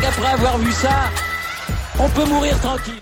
qu'après 0.00 0.32
avoir 0.32 0.58
vu 0.58 0.72
ça, 0.72 1.10
on 1.98 2.08
peut 2.08 2.28
mourir 2.28 2.58
tranquille. 2.60 2.94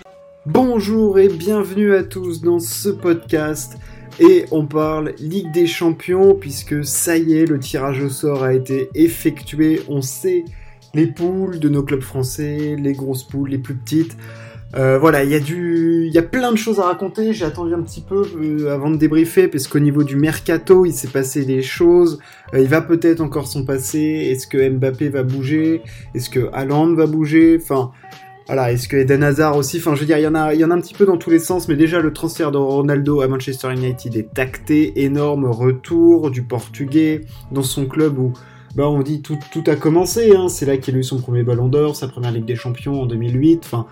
Bonjour 0.45 1.19
et 1.19 1.29
bienvenue 1.29 1.95
à 1.95 2.03
tous 2.03 2.41
dans 2.41 2.59
ce 2.59 2.89
podcast. 2.89 3.77
Et 4.19 4.45
on 4.51 4.65
parle 4.67 5.13
Ligue 5.17 5.51
des 5.51 5.65
Champions 5.65 6.35
puisque 6.35 6.83
ça 6.85 7.17
y 7.17 7.37
est, 7.37 7.45
le 7.45 7.59
tirage 7.59 8.03
au 8.03 8.09
sort 8.09 8.43
a 8.43 8.53
été 8.53 8.89
effectué. 8.93 9.81
On 9.87 10.01
sait 10.01 10.45
les 10.93 11.07
poules 11.07 11.59
de 11.59 11.69
nos 11.69 11.81
clubs 11.81 12.01
français, 12.01 12.75
les 12.77 12.93
grosses 12.93 13.23
poules, 13.23 13.49
les 13.49 13.57
plus 13.57 13.75
petites. 13.75 14.15
Euh, 14.75 14.97
voilà, 14.97 15.23
il 15.23 15.29
y 15.29 15.35
a 15.35 15.39
du, 15.39 16.05
il 16.07 16.13
y 16.13 16.17
a 16.17 16.23
plein 16.23 16.51
de 16.51 16.57
choses 16.57 16.79
à 16.79 16.83
raconter. 16.83 17.31
J'ai 17.33 17.45
attendu 17.45 17.73
un 17.73 17.81
petit 17.81 18.01
peu 18.01 18.23
euh, 18.41 18.73
avant 18.73 18.89
de 18.89 18.97
débriefer 18.97 19.47
parce 19.47 19.67
qu'au 19.67 19.79
niveau 19.79 20.03
du 20.03 20.15
mercato, 20.15 20.85
il 20.85 20.93
s'est 20.93 21.09
passé 21.09 21.45
des 21.45 21.61
choses. 21.61 22.19
Euh, 22.53 22.59
il 22.59 22.67
va 22.67 22.81
peut-être 22.81 23.21
encore 23.21 23.47
s'en 23.47 23.65
passer. 23.65 23.99
Est-ce 24.31 24.47
que 24.47 24.69
Mbappé 24.69 25.09
va 25.09 25.23
bouger? 25.23 25.83
Est-ce 26.15 26.29
que 26.29 26.49
Haaland 26.53 26.95
va 26.95 27.05
bouger? 27.05 27.59
Enfin, 27.61 27.91
voilà, 28.47 28.71
est-ce 28.71 28.87
que 28.87 28.97
Eden 28.97 29.23
Hazard 29.23 29.57
aussi? 29.57 29.77
Enfin, 29.77 29.93
je 29.93 29.99
veux 29.99 30.07
dire, 30.07 30.17
il 30.17 30.23
y 30.23 30.27
en 30.27 30.35
a, 30.35 30.55
il 30.55 30.59
y 30.59 30.65
en 30.65 30.71
a 30.71 30.73
un 30.73 30.81
petit 30.81 30.95
peu 30.95 31.05
dans 31.05 31.17
tous 31.17 31.29
les 31.29 31.39
sens. 31.39 31.67
Mais 31.67 31.75
déjà, 31.75 31.99
le 31.99 32.11
transfert 32.11 32.51
de 32.51 32.57
Ronaldo 32.57 33.21
à 33.21 33.27
Manchester 33.27 33.71
United 33.71 34.15
est 34.15 34.33
tacté, 34.33 35.03
énorme 35.03 35.45
retour 35.45 36.31
du 36.31 36.41
Portugais 36.41 37.21
dans 37.51 37.63
son 37.63 37.85
club 37.85 38.17
où 38.17 38.33
bah 38.75 38.89
on 38.89 39.03
dit 39.03 39.21
tout, 39.21 39.37
tout 39.51 39.63
a 39.67 39.75
commencé, 39.75 40.35
hein. 40.35 40.49
c'est 40.49 40.65
là 40.65 40.77
qu'il 40.77 40.95
a 40.95 40.97
eu 40.97 41.03
son 41.03 41.19
premier 41.19 41.43
ballon 41.43 41.67
d'or, 41.67 41.95
sa 41.95 42.07
première 42.07 42.31
Ligue 42.31 42.45
des 42.45 42.55
Champions 42.55 43.03
en 43.03 43.05
2008, 43.05 43.61
enfin 43.65 43.85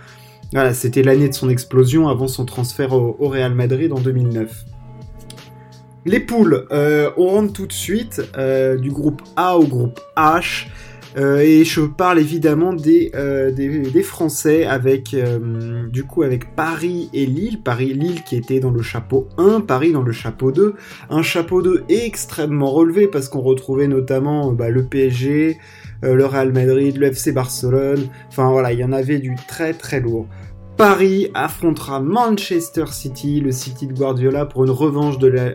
voilà, 0.54 0.74
c'était 0.74 1.02
l'année 1.02 1.30
de 1.30 1.34
son 1.34 1.50
explosion 1.50 2.10
avant 2.10 2.28
son 2.28 2.46
transfert 2.46 2.94
au, 2.94 3.16
Real 3.20 3.56
Madrid 3.56 3.94
en 3.94 4.00
2009. 4.00 4.66
Les 6.06 6.20
poules, 6.20 6.66
euh, 6.72 7.12
on 7.16 7.28
rentre 7.28 7.54
tout 7.54 7.68
de 7.68 7.74
suite 7.74 8.22
euh, 8.38 8.78
du 8.78 8.92
groupe 8.92 9.22
A 9.36 9.58
au 9.58 9.64
groupe 9.64 10.00
H. 10.18 10.68
Euh, 11.18 11.40
et 11.40 11.66
je 11.66 11.82
parle 11.82 12.20
évidemment 12.20 12.74
des, 12.74 13.12
Français 14.04 14.66
avec 14.66 15.16
du 15.90 16.04
coup 16.04 16.24
avec 16.24 16.56
Paris 16.56 17.10
et 17.14 17.26
Lille. 17.26 17.62
Paris-Lille 17.62 18.24
qui 18.24 18.36
était 18.36 18.60
dans 18.60 18.72
le 18.72 18.82
chapeau 18.82 19.28
1, 19.38 19.62
Paris 19.62 19.92
dans 19.92 20.02
le 20.02 20.12
chapeau 20.12 20.52
2. 20.52 20.74
Un 21.10 21.22
chapeau 21.22 21.62
2 21.62 21.84
extrêmement 21.88 22.72
relevé 22.72 23.08
parce 23.08 23.30
qu'on 23.30 23.42
retrouvait 23.42 23.88
notamment 23.88 24.52
bah, 24.52 24.70
le 24.70 24.84
PSG, 24.84 25.60
le 26.02 26.26
Real 26.26 26.52
Madrid, 26.52 26.98
le 26.98 27.08
FC 27.08 27.32
Barcelone. 27.32 28.08
Enfin 28.30 28.50
voilà, 28.50 28.74
il 28.74 28.80
y 28.80 28.84
en 28.84 28.92
avait 28.92 29.20
du 29.20 29.36
très 29.48 29.74
très 29.74 30.00
lourd. 30.00 30.28
Paris 30.78 31.30
affrontera 31.34 32.00
Manchester 32.00 32.86
City, 32.92 33.40
le 33.40 33.52
City 33.52 33.88
de 33.88 33.94
Guardiola, 33.94 34.46
pour 34.46 34.64
une 34.64 34.72
revanche 34.72 35.20
de 35.20 35.28
la 35.28 35.52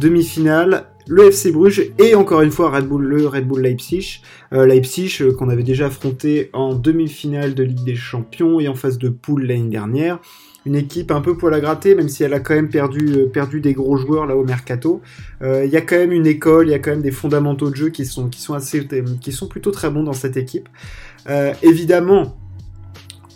demi-finale 0.00 0.86
le 1.06 1.26
FC 1.26 1.52
Bruges 1.52 1.92
et 1.98 2.14
encore 2.14 2.40
une 2.42 2.50
fois 2.50 2.70
Red 2.70 2.86
Bull, 2.86 3.04
le 3.04 3.26
Red 3.26 3.46
Bull 3.46 3.60
Leipzig. 3.60 4.22
Euh, 4.52 4.66
Leipzig 4.66 5.18
euh, 5.20 5.32
qu'on 5.32 5.48
avait 5.48 5.62
déjà 5.62 5.86
affronté 5.86 6.50
en 6.52 6.74
demi-finale 6.74 7.54
de 7.54 7.62
Ligue 7.62 7.84
des 7.84 7.94
Champions 7.94 8.60
et 8.60 8.68
en 8.68 8.74
phase 8.74 8.98
de 8.98 9.08
poule 9.08 9.44
l'année 9.44 9.68
dernière. 9.68 10.18
Une 10.66 10.76
équipe 10.76 11.10
un 11.10 11.20
peu 11.20 11.36
poil 11.36 11.52
à 11.54 11.60
gratter, 11.60 11.94
même 11.94 12.08
si 12.08 12.22
elle 12.24 12.32
a 12.32 12.40
quand 12.40 12.54
même 12.54 12.70
perdu, 12.70 13.12
euh, 13.12 13.60
des 13.60 13.72
gros 13.74 13.96
joueurs 13.96 14.26
là 14.26 14.36
au 14.36 14.44
mercato. 14.44 15.02
Il 15.42 15.70
y 15.70 15.76
a 15.76 15.82
quand 15.82 15.96
même 15.96 16.12
une 16.12 16.26
école, 16.26 16.68
il 16.68 16.70
y 16.70 16.74
a 16.74 16.78
quand 16.78 16.90
même 16.90 17.02
des 17.02 17.10
fondamentaux 17.10 17.70
de 17.70 17.76
jeu 17.76 17.90
qui 17.90 18.06
sont, 18.06 18.30
assez, 18.54 18.88
sont 19.30 19.48
plutôt 19.48 19.70
très 19.70 19.90
bons 19.90 20.02
dans 20.02 20.14
cette 20.14 20.36
équipe. 20.36 20.68
évidemment, 21.62 22.34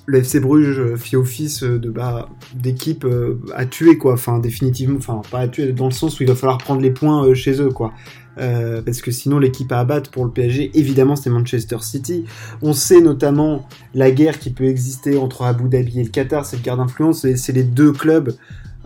le 0.08 0.20
FC 0.20 0.40
Bruges 0.40 0.80
euh, 0.80 0.96
fit 0.96 1.16
office 1.16 1.62
euh, 1.62 1.78
de 1.78 1.90
bah, 1.90 2.30
d'équipe 2.54 3.04
euh, 3.04 3.38
à 3.54 3.66
tuer 3.66 3.98
quoi 3.98 4.14
enfin 4.14 4.38
définitivement 4.38 4.96
enfin 4.96 5.20
pas 5.30 5.40
à 5.40 5.48
tuer 5.48 5.72
dans 5.72 5.84
le 5.84 5.90
sens 5.90 6.18
où 6.18 6.22
il 6.22 6.28
va 6.30 6.34
falloir 6.34 6.56
prendre 6.56 6.80
les 6.80 6.90
points 6.90 7.34
chez 7.34 7.60
eux 7.60 7.68
quoi 7.68 7.92
parce 8.38 9.00
que 9.00 9.10
sinon 9.10 9.38
l'équipe 9.38 9.70
à 9.72 9.80
abattre 9.80 10.10
pour 10.10 10.24
le 10.24 10.30
PSG 10.30 10.70
évidemment 10.74 11.16
c'est 11.16 11.30
Manchester 11.30 11.78
City. 11.80 12.24
On 12.62 12.72
sait 12.72 13.00
notamment 13.00 13.66
la 13.94 14.10
guerre 14.10 14.38
qui 14.38 14.50
peut 14.50 14.64
exister 14.64 15.16
entre 15.18 15.42
Abu 15.42 15.68
Dhabi 15.68 16.00
et 16.00 16.04
le 16.04 16.10
Qatar 16.10 16.46
cette 16.46 16.62
guerre 16.62 16.76
d'influence 16.76 17.26
c'est 17.34 17.52
les 17.52 17.64
deux 17.64 17.92
clubs 17.92 18.34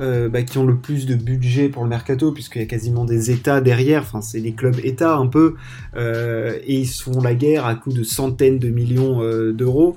euh, 0.00 0.30
bah, 0.30 0.42
qui 0.42 0.56
ont 0.56 0.64
le 0.64 0.76
plus 0.76 1.04
de 1.04 1.14
budget 1.14 1.68
pour 1.68 1.82
le 1.82 1.88
mercato, 1.88 2.32
puisqu'il 2.32 2.60
y 2.60 2.64
a 2.64 2.66
quasiment 2.66 3.04
des 3.04 3.30
États 3.30 3.60
derrière, 3.60 4.00
enfin 4.00 4.22
c'est 4.22 4.40
des 4.40 4.52
clubs 4.52 4.78
États 4.82 5.16
un 5.16 5.26
peu, 5.26 5.54
euh, 5.96 6.58
et 6.66 6.80
ils 6.80 6.86
se 6.86 7.02
font 7.02 7.20
la 7.20 7.34
guerre 7.34 7.66
à 7.66 7.74
coût 7.74 7.92
de 7.92 8.02
centaines 8.02 8.58
de 8.58 8.68
millions 8.68 9.22
euh, 9.22 9.52
d'euros. 9.52 9.96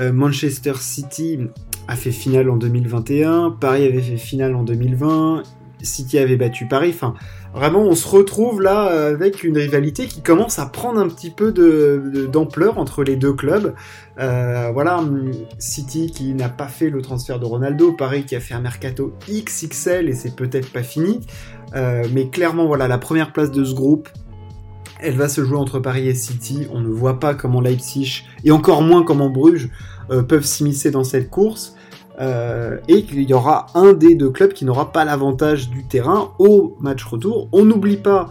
Manchester 0.00 0.72
City 0.80 1.38
a 1.88 1.94
fait 1.94 2.10
finale 2.10 2.48
en 2.48 2.56
2021, 2.56 3.50
Paris 3.60 3.84
avait 3.84 4.00
fait 4.00 4.16
finale 4.16 4.56
en 4.56 4.64
2020, 4.64 5.42
City 5.82 6.18
avait 6.18 6.36
battu 6.36 6.66
Paris, 6.66 6.90
enfin 6.92 7.14
vraiment 7.54 7.80
on 7.80 7.94
se 7.94 8.08
retrouve 8.08 8.60
là 8.60 8.86
avec 8.86 9.44
une 9.44 9.56
rivalité 9.56 10.06
qui 10.06 10.22
commence 10.22 10.58
à 10.58 10.66
prendre 10.66 11.00
un 11.00 11.08
petit 11.08 11.30
peu 11.30 11.52
d'ampleur 12.30 12.78
entre 12.78 13.04
les 13.04 13.16
deux 13.16 13.32
clubs. 13.32 13.74
Euh, 14.18 14.70
voilà, 14.72 15.00
City 15.58 16.10
qui 16.10 16.34
n'a 16.34 16.48
pas 16.48 16.68
fait 16.68 16.90
le 16.90 17.02
transfert 17.02 17.40
de 17.40 17.44
Ronaldo, 17.44 17.92
Paris 17.92 18.24
qui 18.24 18.36
a 18.36 18.40
fait 18.40 18.54
un 18.54 18.60
mercato 18.60 19.14
XXL 19.28 20.08
et 20.08 20.14
c'est 20.14 20.36
peut-être 20.36 20.72
pas 20.72 20.82
fini. 20.82 21.20
Euh, 21.74 22.04
mais 22.12 22.28
clairement, 22.28 22.66
voilà, 22.66 22.88
la 22.88 22.98
première 22.98 23.32
place 23.32 23.50
de 23.50 23.64
ce 23.64 23.74
groupe, 23.74 24.08
elle 25.00 25.16
va 25.16 25.28
se 25.28 25.44
jouer 25.44 25.58
entre 25.58 25.80
Paris 25.80 26.08
et 26.08 26.14
City. 26.14 26.66
On 26.72 26.80
ne 26.80 26.88
voit 26.88 27.18
pas 27.18 27.34
comment 27.34 27.60
Leipzig, 27.60 28.24
et 28.44 28.52
encore 28.52 28.82
moins 28.82 29.02
comment 29.02 29.30
Bruges, 29.30 29.70
euh, 30.10 30.22
peuvent 30.22 30.44
s'immiscer 30.44 30.90
dans 30.90 31.04
cette 31.04 31.30
course. 31.30 31.74
Et 32.18 33.02
qu'il 33.02 33.22
y 33.22 33.34
aura 33.34 33.66
un 33.74 33.92
des 33.92 34.14
deux 34.14 34.30
clubs 34.30 34.52
qui 34.52 34.64
n'aura 34.64 34.92
pas 34.92 35.04
l'avantage 35.04 35.70
du 35.70 35.84
terrain 35.84 36.30
au 36.38 36.76
match 36.80 37.04
retour. 37.04 37.48
On 37.52 37.64
n'oublie 37.64 37.96
pas 37.96 38.28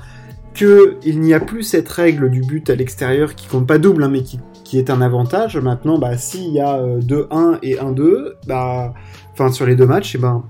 qu'il 0.54 1.20
n'y 1.20 1.34
a 1.34 1.40
plus 1.40 1.64
cette 1.64 1.90
règle 1.90 2.30
du 2.30 2.42
but 2.42 2.70
à 2.70 2.76
l'extérieur 2.76 3.36
qui 3.36 3.48
compte 3.48 3.68
pas 3.68 3.78
double, 3.78 4.04
hein, 4.04 4.10
mais 4.10 4.22
qui 4.22 4.40
est 4.78 4.90
un 4.90 5.02
avantage. 5.02 5.58
Maintenant, 5.58 5.98
bah, 5.98 6.18
s'il 6.18 6.52
y 6.52 6.60
a 6.60 6.78
2-1 6.78 7.54
euh, 7.54 7.58
et 7.62 7.76
1-2, 7.76 8.34
bah, 8.48 8.94
enfin 9.32 9.52
sur 9.52 9.66
les 9.66 9.76
deux 9.76 9.86
matchs, 9.86 10.16
et 10.16 10.18
eh 10.18 10.22
ben, 10.22 10.44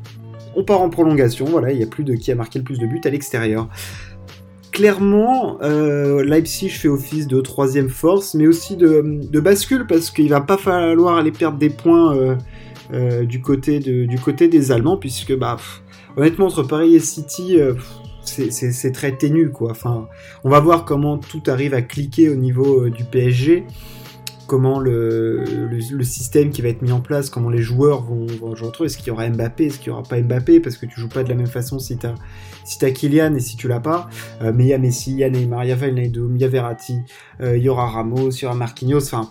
on 0.56 0.64
part 0.64 0.82
en 0.82 0.90
prolongation. 0.90 1.46
Voilà, 1.46 1.72
il 1.72 1.78
n'y 1.78 1.84
a 1.84 1.88
plus 1.88 2.04
de 2.04 2.14
qui 2.14 2.32
a 2.32 2.36
marqué 2.36 2.60
le 2.60 2.66
plus 2.66 2.80
de 2.80 2.86
buts 2.86 3.02
à 3.04 3.10
l'extérieur. 3.10 3.68
Clairement, 4.72 5.58
euh, 5.62 6.24
Leipzig 6.24 6.70
fait 6.70 6.88
office 6.88 7.28
de 7.28 7.40
troisième 7.42 7.90
force, 7.90 8.34
mais 8.34 8.48
aussi 8.48 8.76
de, 8.76 9.40
bascule 9.40 9.86
parce 9.88 10.10
qu'il 10.10 10.30
va 10.30 10.42
pas 10.42 10.58
falloir 10.58 11.18
aller 11.18 11.32
perdre 11.32 11.60
des 11.60 11.70
points 11.70 12.16
euh, 12.16 12.36
du, 12.92 13.42
côté 13.42 13.80
du 13.80 14.20
côté 14.20 14.48
des 14.48 14.72
Allemands, 14.72 14.98
puisque 14.98 15.36
bah, 15.36 15.58
honnêtement 16.18 16.48
entre 16.48 16.64
Paris 16.64 16.96
et 16.96 17.00
City, 17.00 17.58
c'est 18.24 18.92
très 18.92 19.18
ténu 19.18 19.52
quoi. 19.52 19.72
Enfin, 19.72 20.08
on 20.44 20.50
va 20.50 20.60
voir 20.60 20.86
comment 20.86 21.18
tout 21.18 21.44
arrive 21.48 21.74
à 21.74 21.82
cliquer 21.82 22.30
au 22.30 22.36
niveau 22.36 22.90
du 22.90 23.04
PSG 23.04 23.66
comment 24.48 24.80
le, 24.80 25.44
le, 25.46 26.04
système 26.04 26.50
qui 26.50 26.62
va 26.62 26.70
être 26.70 26.82
mis 26.82 26.92
en 26.92 27.02
place, 27.02 27.30
comment 27.30 27.50
les 27.50 27.62
joueurs 27.62 28.04
vont, 28.04 28.26
vont 28.40 28.56
jouer 28.56 28.68
entre 28.68 28.84
eux. 28.84 28.86
Est-ce 28.86 28.98
qu'il 28.98 29.08
y 29.08 29.12
aura 29.12 29.28
Mbappé, 29.30 29.66
est-ce 29.66 29.80
qu'il 29.80 29.92
n'y 29.92 29.98
aura 29.98 30.08
pas 30.08 30.22
Mbappé? 30.22 30.60
Parce 30.60 30.78
que 30.78 30.86
tu 30.86 31.00
joues 31.00 31.10
pas 31.10 31.24
de 31.24 31.30
la 31.30 31.36
même 31.36 31.48
façon 31.48 31.80
si 31.80 31.98
tu 31.98 32.06
as, 32.06 32.16
si 32.64 32.84
as 32.84 32.92
Kylian 32.92 33.36
et 33.36 33.40
si 33.40 33.56
tu 33.56 33.68
l'as 33.68 33.80
pas. 33.80 34.10
Euh, 34.42 34.52
mais 34.54 34.66
il 34.66 34.68
y 34.68 34.74
a 34.74 34.78
Messi, 34.78 35.12
il 35.12 35.18
y 35.18 35.24
a 35.24 35.30
Neymar, 35.30 35.64
il 35.64 35.70
y 35.70 35.72
a 35.72 35.76
Wijnaldum, 35.76 36.36
il 36.36 36.42
y 36.42 36.46
a 36.46 36.48
Verratti, 36.48 37.00
euh, 37.42 37.58
y 37.58 37.70
aura 37.70 37.88
Ramos, 37.88 38.30
il 38.30 38.44
y 38.44 38.46
aura 38.46 38.56
Marquinhos, 38.56 39.06
enfin... 39.06 39.30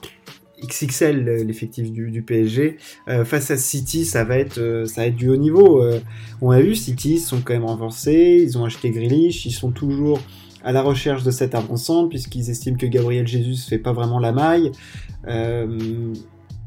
XXL 0.66 1.44
l'effectif 1.46 1.90
du, 1.90 2.22
PSG 2.22 2.76
euh, 3.08 3.24
face 3.24 3.50
à 3.50 3.56
City 3.56 4.04
ça 4.04 4.24
va 4.24 4.38
être 4.38 4.84
ça 4.86 5.02
va 5.02 5.06
être 5.08 5.16
du 5.16 5.28
haut 5.28 5.36
niveau 5.36 5.82
on 6.40 6.50
a 6.50 6.60
vu 6.60 6.74
City 6.74 7.14
ils 7.14 7.20
sont 7.20 7.40
quand 7.40 7.54
même 7.54 7.64
renforcés 7.64 8.40
ils 8.42 8.58
ont 8.58 8.64
acheté 8.64 8.90
Grealish 8.90 9.46
ils 9.46 9.52
sont 9.52 9.70
toujours 9.70 10.20
à 10.64 10.72
la 10.72 10.82
recherche 10.82 11.22
de 11.22 11.30
cet 11.30 11.54
avant 11.54 12.08
puisqu'ils 12.08 12.50
estiment 12.50 12.76
que 12.76 12.86
Gabriel 12.86 13.26
Jesus 13.26 13.68
fait 13.68 13.78
pas 13.78 13.92
vraiment 13.92 14.18
la 14.18 14.32
maille. 14.32 14.72
Euh, 15.28 16.12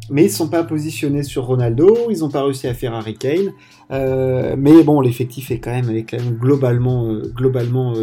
mais 0.09 0.23
ils 0.23 0.27
ne 0.27 0.31
sont 0.31 0.47
pas 0.47 0.63
positionnés 0.63 1.23
sur 1.23 1.45
Ronaldo, 1.45 2.09
ils 2.09 2.19
n'ont 2.19 2.29
pas 2.29 2.43
réussi 2.43 2.67
à 2.67 2.73
faire 2.73 2.93
Harry 2.93 3.15
Kane. 3.15 3.53
Euh, 3.91 4.55
mais 4.57 4.83
bon, 4.83 5.01
l'effectif 5.01 5.51
est 5.51 5.59
quand 5.59 5.71
même, 5.71 5.91
globalement, 6.39 7.11
euh, 7.11 7.21
globalement 7.35 7.93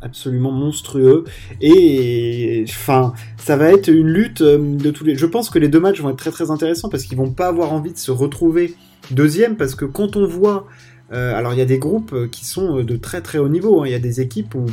absolument 0.00 0.52
monstrueux. 0.52 1.24
Et 1.60 2.64
enfin, 2.68 3.12
ça 3.36 3.56
va 3.56 3.72
être 3.72 3.88
une 3.88 4.08
lutte 4.08 4.42
de 4.42 4.90
tous 4.90 5.04
les. 5.04 5.16
Je 5.16 5.26
pense 5.26 5.50
que 5.50 5.58
les 5.58 5.68
deux 5.68 5.80
matchs 5.80 6.00
vont 6.00 6.10
être 6.10 6.18
très 6.18 6.30
très 6.30 6.50
intéressants 6.50 6.88
parce 6.88 7.04
qu'ils 7.04 7.18
vont 7.18 7.30
pas 7.30 7.48
avoir 7.48 7.72
envie 7.72 7.92
de 7.92 7.98
se 7.98 8.10
retrouver 8.10 8.74
deuxième 9.10 9.56
parce 9.56 9.74
que 9.74 9.84
quand 9.84 10.16
on 10.16 10.26
voit, 10.26 10.66
alors 11.10 11.52
il 11.52 11.58
y 11.58 11.62
a 11.62 11.66
des 11.66 11.78
groupes 11.78 12.30
qui 12.30 12.46
sont 12.46 12.82
de 12.82 12.96
très 12.96 13.20
très 13.20 13.38
haut 13.38 13.48
niveau. 13.48 13.82
Hein. 13.82 13.86
Il 13.86 13.92
y 13.92 13.96
a 13.96 13.98
des 14.00 14.20
équipes 14.20 14.54
où 14.54 14.66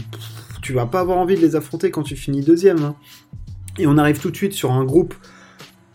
tu 0.62 0.74
vas 0.74 0.86
pas 0.86 1.00
avoir 1.00 1.18
envie 1.18 1.36
de 1.36 1.42
les 1.42 1.56
affronter 1.56 1.92
quand 1.92 2.04
tu 2.04 2.16
finis 2.16 2.42
deuxième. 2.42 2.83
Hein. 2.83 2.95
Et 3.80 3.88
on 3.88 3.98
arrive 3.98 4.19
tout 4.19 4.31
de 4.31 4.36
suite 4.36 4.54
sur 4.54 4.72
un 4.72 4.83
groupe 4.83 5.13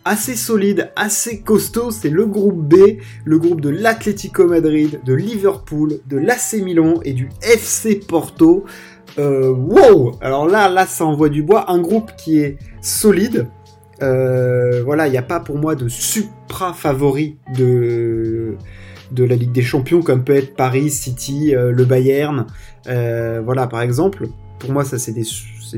assez 0.05 0.35
solide, 0.35 0.91
assez 0.97 1.41
costaud, 1.41 1.91
c'est 1.91 2.11
le 2.11 2.27
groupe 2.27 2.69
B, 2.69 2.99
le 3.25 3.39
groupe 3.39 3.61
de 3.61 3.69
l'Atlético 3.69 4.47
Madrid, 4.47 5.01
de 5.05 5.15
Liverpool, 5.15 6.01
de 6.09 6.17
l'AC 6.17 6.55
Milan 6.63 7.01
et 7.05 7.13
du 7.13 7.29
FC 7.43 7.97
Porto. 7.97 8.65
Euh, 9.19 9.53
wow 9.53 10.13
Alors 10.21 10.47
là, 10.47 10.69
là, 10.69 10.87
ça 10.87 11.05
envoie 11.05 11.29
du 11.29 11.43
bois. 11.43 11.71
Un 11.71 11.81
groupe 11.81 12.13
qui 12.17 12.41
est 12.41 12.59
solide. 12.81 13.47
Euh, 14.03 14.83
voilà, 14.85 15.07
il 15.07 15.11
n'y 15.13 15.19
a 15.19 15.23
pas 15.23 15.39
pour 15.39 15.59
moi 15.59 15.75
de 15.77 15.87
supra 15.87 16.73
favori 16.73 17.37
de 17.57 18.57
la 19.17 19.37
Ligue 19.37 19.53
des 19.53 19.63
Champions 19.63 20.03
comme 20.03 20.25
peut 20.25 20.35
être 20.35 20.57
Paris, 20.57 20.91
City, 20.91 21.55
euh, 21.55 21.71
le 21.71 21.85
Bayern. 21.85 22.47
voilà, 22.87 23.67
par 23.67 23.83
exemple 23.83 24.29
pour 24.63 24.71
moi, 24.71 24.85
ça 24.85 24.97
c'est 24.97 25.13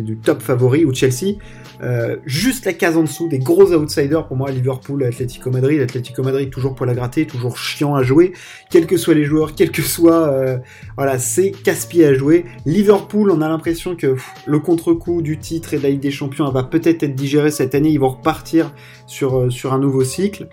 du 0.00 0.16
top 0.16 0.42
favori, 0.42 0.84
ou 0.84 0.94
Chelsea. 0.94 1.36
Euh, 1.82 2.16
juste 2.24 2.64
la 2.66 2.72
case 2.72 2.96
en 2.96 3.02
dessous 3.02 3.28
des 3.28 3.38
gros 3.38 3.72
outsiders 3.72 4.26
pour 4.26 4.36
moi 4.36 4.50
Liverpool, 4.50 5.02
Atlético 5.04 5.50
Madrid, 5.50 5.80
Atlético 5.80 6.22
Madrid 6.22 6.48
toujours 6.50 6.74
pour 6.74 6.86
la 6.86 6.94
gratter, 6.94 7.26
toujours 7.26 7.58
chiant 7.58 7.94
à 7.94 8.02
jouer, 8.02 8.32
quels 8.70 8.86
que 8.86 8.96
soient 8.96 9.14
les 9.14 9.24
joueurs, 9.24 9.54
quel 9.54 9.70
que 9.70 9.82
soit 9.82 10.28
euh, 10.28 10.58
voilà, 10.96 11.18
c'est 11.18 11.50
casse-pied 11.50 12.06
à 12.06 12.14
jouer. 12.14 12.44
Liverpool, 12.64 13.30
on 13.30 13.40
a 13.40 13.48
l'impression 13.48 13.96
que 13.96 14.16
le 14.46 14.58
contre-coup 14.60 15.20
du 15.20 15.38
titre 15.38 15.74
et 15.74 15.78
de 15.78 15.82
la 15.82 15.90
Ligue 15.90 16.00
des 16.00 16.12
Champions 16.12 16.48
va 16.50 16.62
peut-être 16.62 17.02
être 17.02 17.14
digéré 17.14 17.50
cette 17.50 17.74
année, 17.74 17.90
ils 17.90 18.00
vont 18.00 18.10
repartir 18.10 18.72
sur 19.06 19.38
euh, 19.38 19.50
sur 19.50 19.72
un 19.72 19.78
nouveau 19.78 20.04
cycle. 20.04 20.48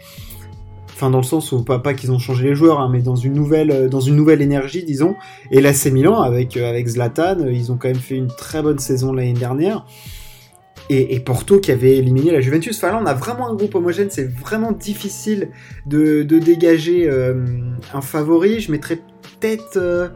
Enfin, 1.02 1.10
dans 1.10 1.18
le 1.18 1.24
sens 1.24 1.52
où 1.52 1.64
pas, 1.64 1.80
pas 1.80 1.96
qu'ils 1.96 2.12
ont 2.12 2.20
changé 2.20 2.50
les 2.50 2.56
joueurs, 2.56 2.80
hein, 2.80 2.88
mais 2.92 3.02
dans 3.02 3.16
une 3.16 3.34
nouvelle 3.34 3.90
dans 3.90 4.02
une 4.02 4.16
nouvelle 4.16 4.42
énergie, 4.42 4.84
disons. 4.84 5.16
Et 5.50 5.60
l'AC 5.60 5.88
Milan 5.88 6.22
avec 6.22 6.56
avec 6.58 6.88
Zlatan, 6.88 7.48
ils 7.48 7.72
ont 7.72 7.78
quand 7.78 7.88
même 7.88 7.98
fait 7.98 8.16
une 8.16 8.28
très 8.28 8.62
bonne 8.62 8.78
saison 8.78 9.12
l'année 9.12 9.34
dernière 9.34 9.86
et, 10.90 11.20
Porto 11.20 11.60
qui 11.60 11.72
avait 11.72 11.98
éliminé 11.98 12.32
la 12.32 12.42
Juventus. 12.42 12.78
Enfin 12.78 12.92
là, 12.92 13.00
on 13.02 13.06
a 13.06 13.14
vraiment 13.14 13.50
un 13.50 13.56
groupe 13.56 13.76
homogène, 13.76 14.10
c'est 14.10 14.30
vraiment 14.30 14.72
difficile 14.72 15.50
de, 15.86 16.24
dégager 16.24 17.10
euh, 17.10 17.46
un 17.94 18.02
favori. 18.02 18.60
Je 18.60 18.72
mettrais 18.72 18.98
peut-être 18.98 19.78
euh, 19.78 20.10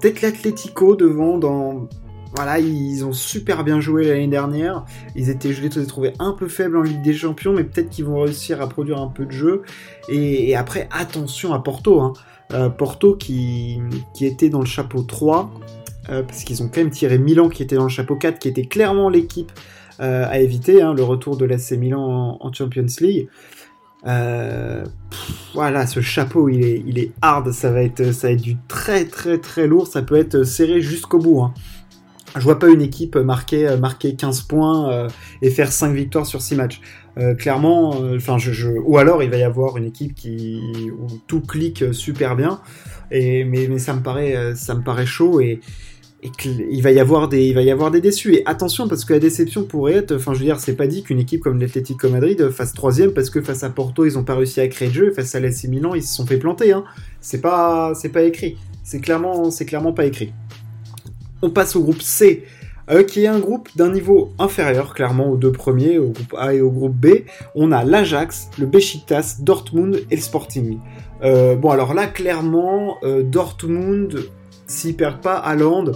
peut-être 0.00 0.22
l'Atlético 0.22 0.94
devant 0.96 1.38
dans 1.38 1.88
voilà, 2.34 2.58
ils 2.58 3.04
ont 3.04 3.12
super 3.12 3.64
bien 3.64 3.80
joué 3.80 4.04
l'année 4.04 4.26
dernière. 4.28 4.84
Ils 5.14 5.30
étaient, 5.30 5.52
je 5.52 5.62
les 5.62 5.78
ai 5.78 5.86
trouvés 5.86 6.12
un 6.18 6.32
peu 6.32 6.48
faibles 6.48 6.76
en 6.76 6.82
Ligue 6.82 7.02
des 7.02 7.14
Champions, 7.14 7.52
mais 7.52 7.64
peut-être 7.64 7.88
qu'ils 7.88 8.04
vont 8.04 8.20
réussir 8.20 8.60
à 8.60 8.68
produire 8.68 9.00
un 9.00 9.08
peu 9.08 9.24
de 9.24 9.32
jeu. 9.32 9.62
Et, 10.08 10.54
après, 10.56 10.88
attention 10.90 11.54
à 11.54 11.60
Porto. 11.60 12.00
Hein. 12.00 12.12
Euh, 12.52 12.68
Porto 12.68 13.16
qui, 13.16 13.80
était 14.20 14.48
dans 14.48 14.60
le 14.60 14.66
chapeau 14.66 15.02
3, 15.02 15.50
parce 16.06 16.44
qu'ils 16.44 16.62
ont 16.62 16.68
quand 16.68 16.80
même 16.80 16.90
tiré 16.90 17.18
Milan 17.18 17.48
qui 17.48 17.62
était 17.62 17.76
dans 17.76 17.84
le 17.84 17.88
chapeau 17.88 18.16
4, 18.16 18.38
qui 18.38 18.48
était 18.48 18.66
clairement 18.66 19.08
l'équipe 19.08 19.50
euh, 20.00 20.26
à 20.28 20.40
éviter, 20.40 20.82
hein, 20.82 20.92
le 20.92 21.02
retour 21.02 21.38
de 21.38 21.46
l'AC 21.46 21.72
Milan 21.72 22.36
en, 22.38 22.52
Champions 22.52 22.86
League. 23.00 23.28
Euh, 24.06 24.84
voilà, 25.54 25.86
ce 25.86 26.00
chapeau, 26.00 26.50
il 26.50 26.98
est, 26.98 27.12
hard, 27.22 27.50
ça 27.52 27.70
va, 27.70 27.82
être, 27.82 28.12
ça 28.12 28.28
va 28.28 28.34
du 28.34 28.58
très 28.68 29.06
très 29.06 29.38
très 29.38 29.66
lourd, 29.66 29.86
ça 29.86 30.02
peut 30.02 30.16
être 30.16 30.44
serré 30.44 30.82
jusqu'au 30.82 31.18
bout. 31.18 31.40
Hein. 31.40 31.54
Je 32.36 32.44
vois 32.44 32.58
pas 32.58 32.68
une 32.68 32.82
équipe 32.82 33.16
marquer, 33.16 33.76
marquer 33.80 34.14
15 34.14 34.42
points 34.42 35.08
et 35.42 35.50
faire 35.50 35.72
5 35.72 35.92
victoires 35.94 36.26
sur 36.26 36.42
6 36.42 36.54
matchs. 36.56 36.80
clairement, 37.38 37.96
enfin, 38.14 38.36
ou 38.84 38.98
alors 38.98 39.22
il 39.22 39.30
va 39.30 39.36
y 39.36 39.42
avoir 39.42 39.76
une 39.76 39.86
équipe 39.86 40.14
qui 40.14 40.60
où 40.98 41.06
tout 41.26 41.40
clique 41.40 41.84
super 41.92 42.36
bien. 42.36 42.60
Et 43.10 43.44
mais, 43.44 43.78
ça 43.78 43.94
me 43.94 44.00
paraît, 44.00 44.54
ça 44.54 44.74
me 44.74 44.82
paraît 44.82 45.06
chaud 45.06 45.40
et, 45.40 45.60
qu'il 46.30 46.82
va 46.82 46.90
y 46.90 47.00
avoir 47.00 47.28
des 47.28 47.46
il 47.46 47.54
va 47.54 47.62
y 47.62 47.70
avoir 47.70 47.90
des 47.90 48.00
déçus 48.00 48.34
et 48.34 48.46
attention 48.46 48.88
parce 48.88 49.04
que 49.04 49.12
la 49.12 49.18
déception 49.18 49.64
pourrait 49.64 49.94
être 49.94 50.16
enfin 50.16 50.32
je 50.34 50.38
veux 50.38 50.44
dire 50.44 50.58
c'est 50.58 50.74
pas 50.74 50.86
dit 50.86 51.02
qu'une 51.02 51.18
équipe 51.18 51.40
comme 51.40 51.60
l'Atlético 51.60 52.08
Madrid 52.08 52.50
fasse 52.50 52.72
troisième 52.72 53.12
parce 53.12 53.30
que 53.30 53.40
face 53.42 53.62
à 53.62 53.70
Porto 53.70 54.04
ils 54.04 54.18
ont 54.18 54.24
pas 54.24 54.34
réussi 54.34 54.60
à 54.60 54.68
créer 54.68 54.88
de 54.88 54.94
jeu 54.94 55.08
et 55.10 55.14
face 55.14 55.34
à 55.34 55.40
l'AC 55.40 55.64
Milan 55.64 55.94
ils 55.94 56.02
se 56.02 56.14
sont 56.14 56.26
fait 56.26 56.38
planter 56.38 56.72
hein. 56.72 56.84
c'est 57.20 57.40
pas 57.40 57.92
c'est 57.94 58.08
pas 58.08 58.22
écrit 58.22 58.56
c'est 58.82 59.00
clairement 59.00 59.50
c'est 59.50 59.66
clairement 59.66 59.92
pas 59.92 60.06
écrit 60.06 60.32
on 61.42 61.50
passe 61.50 61.76
au 61.76 61.82
groupe 61.82 62.02
C. 62.02 62.44
Euh, 62.88 63.02
qui 63.02 63.24
est 63.24 63.26
un 63.26 63.40
groupe 63.40 63.68
d'un 63.74 63.90
niveau 63.90 64.32
inférieur 64.38 64.94
clairement 64.94 65.28
aux 65.28 65.36
deux 65.36 65.50
premiers 65.50 65.98
au 65.98 66.10
groupe 66.10 66.34
A 66.38 66.54
et 66.54 66.60
au 66.60 66.70
groupe 66.70 66.94
B. 66.94 67.06
On 67.56 67.72
a 67.72 67.82
l'Ajax 67.82 68.48
le 68.60 68.66
Besiktas 68.66 69.38
Dortmund 69.40 70.04
et 70.08 70.14
le 70.14 70.22
Sporting. 70.22 70.78
Euh, 71.24 71.56
bon 71.56 71.70
alors 71.70 71.94
là 71.94 72.06
clairement 72.06 72.98
euh, 73.02 73.24
Dortmund 73.24 74.28
s'ils 74.68 74.96
perdent 74.96 75.20
pas 75.20 75.34
Haaland, 75.34 75.86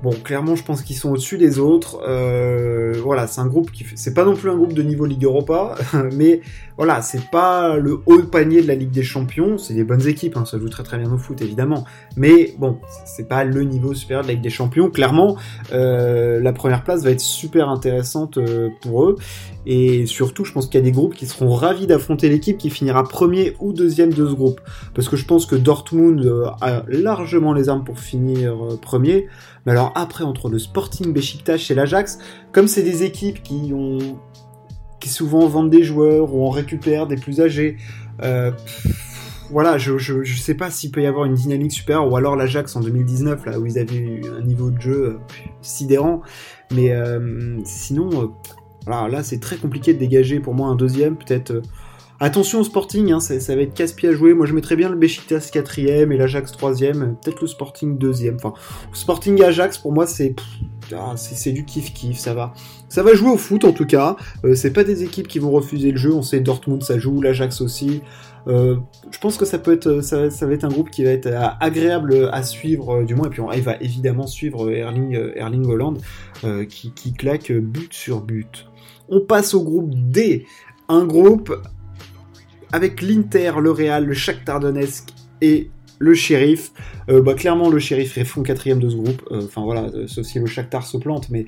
Bon, 0.00 0.12
clairement, 0.12 0.54
je 0.54 0.62
pense 0.62 0.82
qu'ils 0.82 0.94
sont 0.94 1.10
au-dessus 1.10 1.38
des 1.38 1.58
autres. 1.58 2.00
Euh, 2.06 2.92
voilà, 3.02 3.26
c'est 3.26 3.40
un 3.40 3.48
groupe 3.48 3.72
qui, 3.72 3.84
c'est 3.96 4.14
pas 4.14 4.24
non 4.24 4.36
plus 4.36 4.48
un 4.48 4.54
groupe 4.54 4.72
de 4.72 4.82
niveau 4.82 5.06
Ligue 5.06 5.24
Europa, 5.24 5.74
mais 6.12 6.40
voilà, 6.76 7.02
c'est 7.02 7.28
pas 7.30 7.76
le 7.76 7.98
haut 8.06 8.22
panier 8.22 8.62
de 8.62 8.68
la 8.68 8.76
Ligue 8.76 8.92
des 8.92 9.02
Champions. 9.02 9.58
C'est 9.58 9.74
des 9.74 9.82
bonnes 9.82 10.06
équipes, 10.06 10.36
hein, 10.36 10.44
ça 10.44 10.56
joue 10.56 10.68
très 10.68 10.84
très 10.84 10.98
bien 10.98 11.12
au 11.12 11.18
foot 11.18 11.42
évidemment, 11.42 11.84
mais 12.16 12.54
bon, 12.58 12.78
c'est 13.06 13.26
pas 13.26 13.42
le 13.42 13.62
niveau 13.62 13.92
supérieur 13.92 14.22
de 14.22 14.28
la 14.28 14.34
Ligue 14.34 14.42
des 14.42 14.50
Champions. 14.50 14.88
Clairement, 14.88 15.36
euh, 15.72 16.38
la 16.40 16.52
première 16.52 16.84
place 16.84 17.02
va 17.02 17.10
être 17.10 17.20
super 17.20 17.68
intéressante 17.68 18.38
euh, 18.38 18.68
pour 18.80 19.04
eux, 19.04 19.16
et 19.66 20.06
surtout, 20.06 20.44
je 20.44 20.52
pense 20.52 20.66
qu'il 20.66 20.76
y 20.76 20.82
a 20.82 20.84
des 20.84 20.92
groupes 20.92 21.16
qui 21.16 21.26
seront 21.26 21.52
ravis 21.52 21.88
d'affronter 21.88 22.28
l'équipe 22.28 22.56
qui 22.56 22.70
finira 22.70 23.02
premier 23.02 23.56
ou 23.58 23.72
deuxième 23.72 24.12
de 24.12 24.28
ce 24.28 24.34
groupe, 24.34 24.60
parce 24.94 25.08
que 25.08 25.16
je 25.16 25.24
pense 25.24 25.44
que 25.44 25.56
Dortmund 25.56 26.24
a 26.60 26.84
largement 26.86 27.52
les 27.52 27.68
armes 27.68 27.82
pour 27.82 27.98
finir 27.98 28.56
premier. 28.80 29.26
Mais 29.68 29.72
alors 29.72 29.92
après, 29.96 30.24
entre 30.24 30.48
le 30.48 30.58
Sporting 30.58 31.12
Besiktas 31.12 31.66
et 31.68 31.74
l'Ajax, 31.74 32.18
comme 32.52 32.68
c'est 32.68 32.82
des 32.82 33.02
équipes 33.02 33.42
qui 33.42 35.08
souvent 35.10 35.46
vendent 35.46 35.68
des 35.68 35.82
joueurs 35.82 36.34
ou 36.34 36.46
en 36.46 36.48
récupèrent 36.48 37.06
des 37.06 37.16
plus 37.16 37.42
âgés, 37.42 37.76
euh, 38.22 38.50
voilà, 39.50 39.76
je, 39.76 39.98
je, 39.98 40.40
sais 40.40 40.54
pas 40.54 40.70
s'il 40.70 40.90
peut 40.90 41.02
y 41.02 41.06
avoir 41.06 41.26
une 41.26 41.34
dynamique 41.34 41.72
super, 41.72 42.10
ou 42.10 42.16
alors 42.16 42.34
l'Ajax 42.34 42.76
en 42.76 42.80
2019, 42.80 43.44
là 43.44 43.60
où 43.60 43.66
ils 43.66 43.78
avaient 43.78 43.98
eu 43.98 44.22
un 44.38 44.40
niveau 44.40 44.70
de 44.70 44.80
jeu 44.80 45.04
euh, 45.04 45.18
sidérant, 45.60 46.22
mais 46.72 46.92
euh, 46.92 47.58
sinon, 47.64 48.32
voilà, 48.86 49.06
là 49.08 49.22
c'est 49.22 49.38
très 49.38 49.58
compliqué 49.58 49.92
de 49.92 49.98
dégager 49.98 50.40
pour 50.40 50.54
moi 50.54 50.68
un 50.68 50.76
deuxième, 50.76 51.18
peut-être 51.18 51.60
Attention 52.20 52.60
au 52.60 52.64
Sporting, 52.64 53.12
hein, 53.12 53.20
ça, 53.20 53.54
va 53.54 53.62
être 53.62 53.74
casse-pied 53.74 54.08
à 54.08 54.12
jouer. 54.12 54.34
Moi, 54.34 54.46
je 54.46 54.52
mettrais 54.52 54.74
bien 54.74 54.88
le 54.88 54.96
Besiktas 54.96 55.50
4 55.52 55.78
et 55.78 56.06
l'Ajax 56.06 56.50
3 56.50 56.72
peut-être 56.72 57.40
le 57.40 57.46
Sporting 57.46 57.96
2 57.96 58.34
Enfin, 58.34 58.54
Sporting 58.92 59.40
Ajax, 59.40 59.78
pour 59.78 59.92
moi, 59.92 60.04
ah, 60.04 61.14
c'est 61.16 61.36
c'est 61.36 61.52
du 61.52 61.64
kiff-kiff, 61.64 62.16
ça 62.16 62.34
va. 62.34 62.54
Ça 62.88 63.04
va 63.04 63.14
jouer 63.14 63.30
au 63.30 63.36
foot, 63.36 63.64
en 63.64 63.72
tout 63.72 63.86
cas. 63.86 64.16
Euh, 64.44 64.54
c'est 64.54 64.72
pas 64.72 64.82
des 64.82 65.04
équipes 65.04 65.28
qui 65.28 65.38
vont 65.38 65.52
refuser 65.52 65.92
le 65.92 65.96
jeu. 65.96 66.12
On 66.12 66.22
sait 66.22 66.40
Dortmund, 66.40 66.82
ça 66.82 66.98
joue, 66.98 67.20
l'Ajax 67.20 67.60
aussi. 67.60 68.00
Euh, 68.48 68.76
je 69.12 69.18
pense 69.18 69.36
que 69.36 69.44
ça 69.44 69.58
peut 69.58 69.72
être, 69.72 70.00
ça, 70.00 70.26
va 70.26 70.52
être 70.52 70.64
un 70.64 70.70
groupe 70.70 70.90
qui 70.90 71.04
va 71.04 71.10
être 71.10 71.26
euh, 71.26 71.46
agréable 71.60 72.30
à 72.32 72.42
suivre, 72.42 73.04
du 73.04 73.14
moins. 73.14 73.26
Et 73.28 73.30
puis, 73.30 73.40
on, 73.40 73.52
il 73.52 73.62
va 73.62 73.76
évidemment 73.76 74.26
suivre 74.26 74.70
Erling, 74.72 75.16
Erling 75.36 75.66
Holland, 75.66 75.98
qui, 76.68 76.92
qui 76.92 77.12
claque 77.12 77.52
but 77.52 77.92
sur 77.92 78.22
but. 78.22 78.66
On 79.08 79.20
passe 79.20 79.54
au 79.54 79.62
groupe 79.62 79.94
D. 79.94 80.46
Un 80.88 81.04
groupe 81.04 81.54
avec 82.72 83.02
l'Inter, 83.02 83.52
le 83.60 83.70
Real, 83.70 84.04
le 84.04 84.14
Shakhtar 84.14 84.60
Donetsk 84.60 85.08
et 85.40 85.70
le 85.98 86.14
shérif. 86.14 86.72
Euh, 87.08 87.22
bah, 87.22 87.34
clairement, 87.34 87.70
le 87.70 87.78
shérif 87.78 88.18
est 88.18 88.24
fond 88.24 88.42
quatrième 88.42 88.80
de 88.80 88.88
ce 88.88 88.96
groupe. 88.96 89.22
Euh, 89.30 89.42
enfin 89.44 89.62
voilà, 89.62 89.82
euh, 89.94 90.06
sauf 90.06 90.24
si 90.24 90.38
le 90.38 90.46
Shakhtar 90.46 90.86
se 90.86 90.96
plante, 90.96 91.28
mais 91.30 91.46